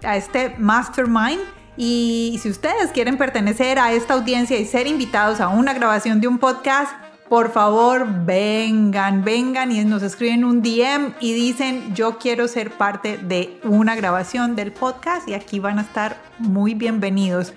[0.04, 1.42] a este Mastermind.
[1.76, 6.28] Y si ustedes quieren pertenecer a esta audiencia y ser invitados a una grabación de
[6.28, 6.92] un podcast,
[7.30, 13.18] por favor, vengan, vengan y nos escriben un DM y dicen, yo quiero ser parte
[13.20, 17.54] de una grabación del podcast y aquí van a estar muy bienvenidos.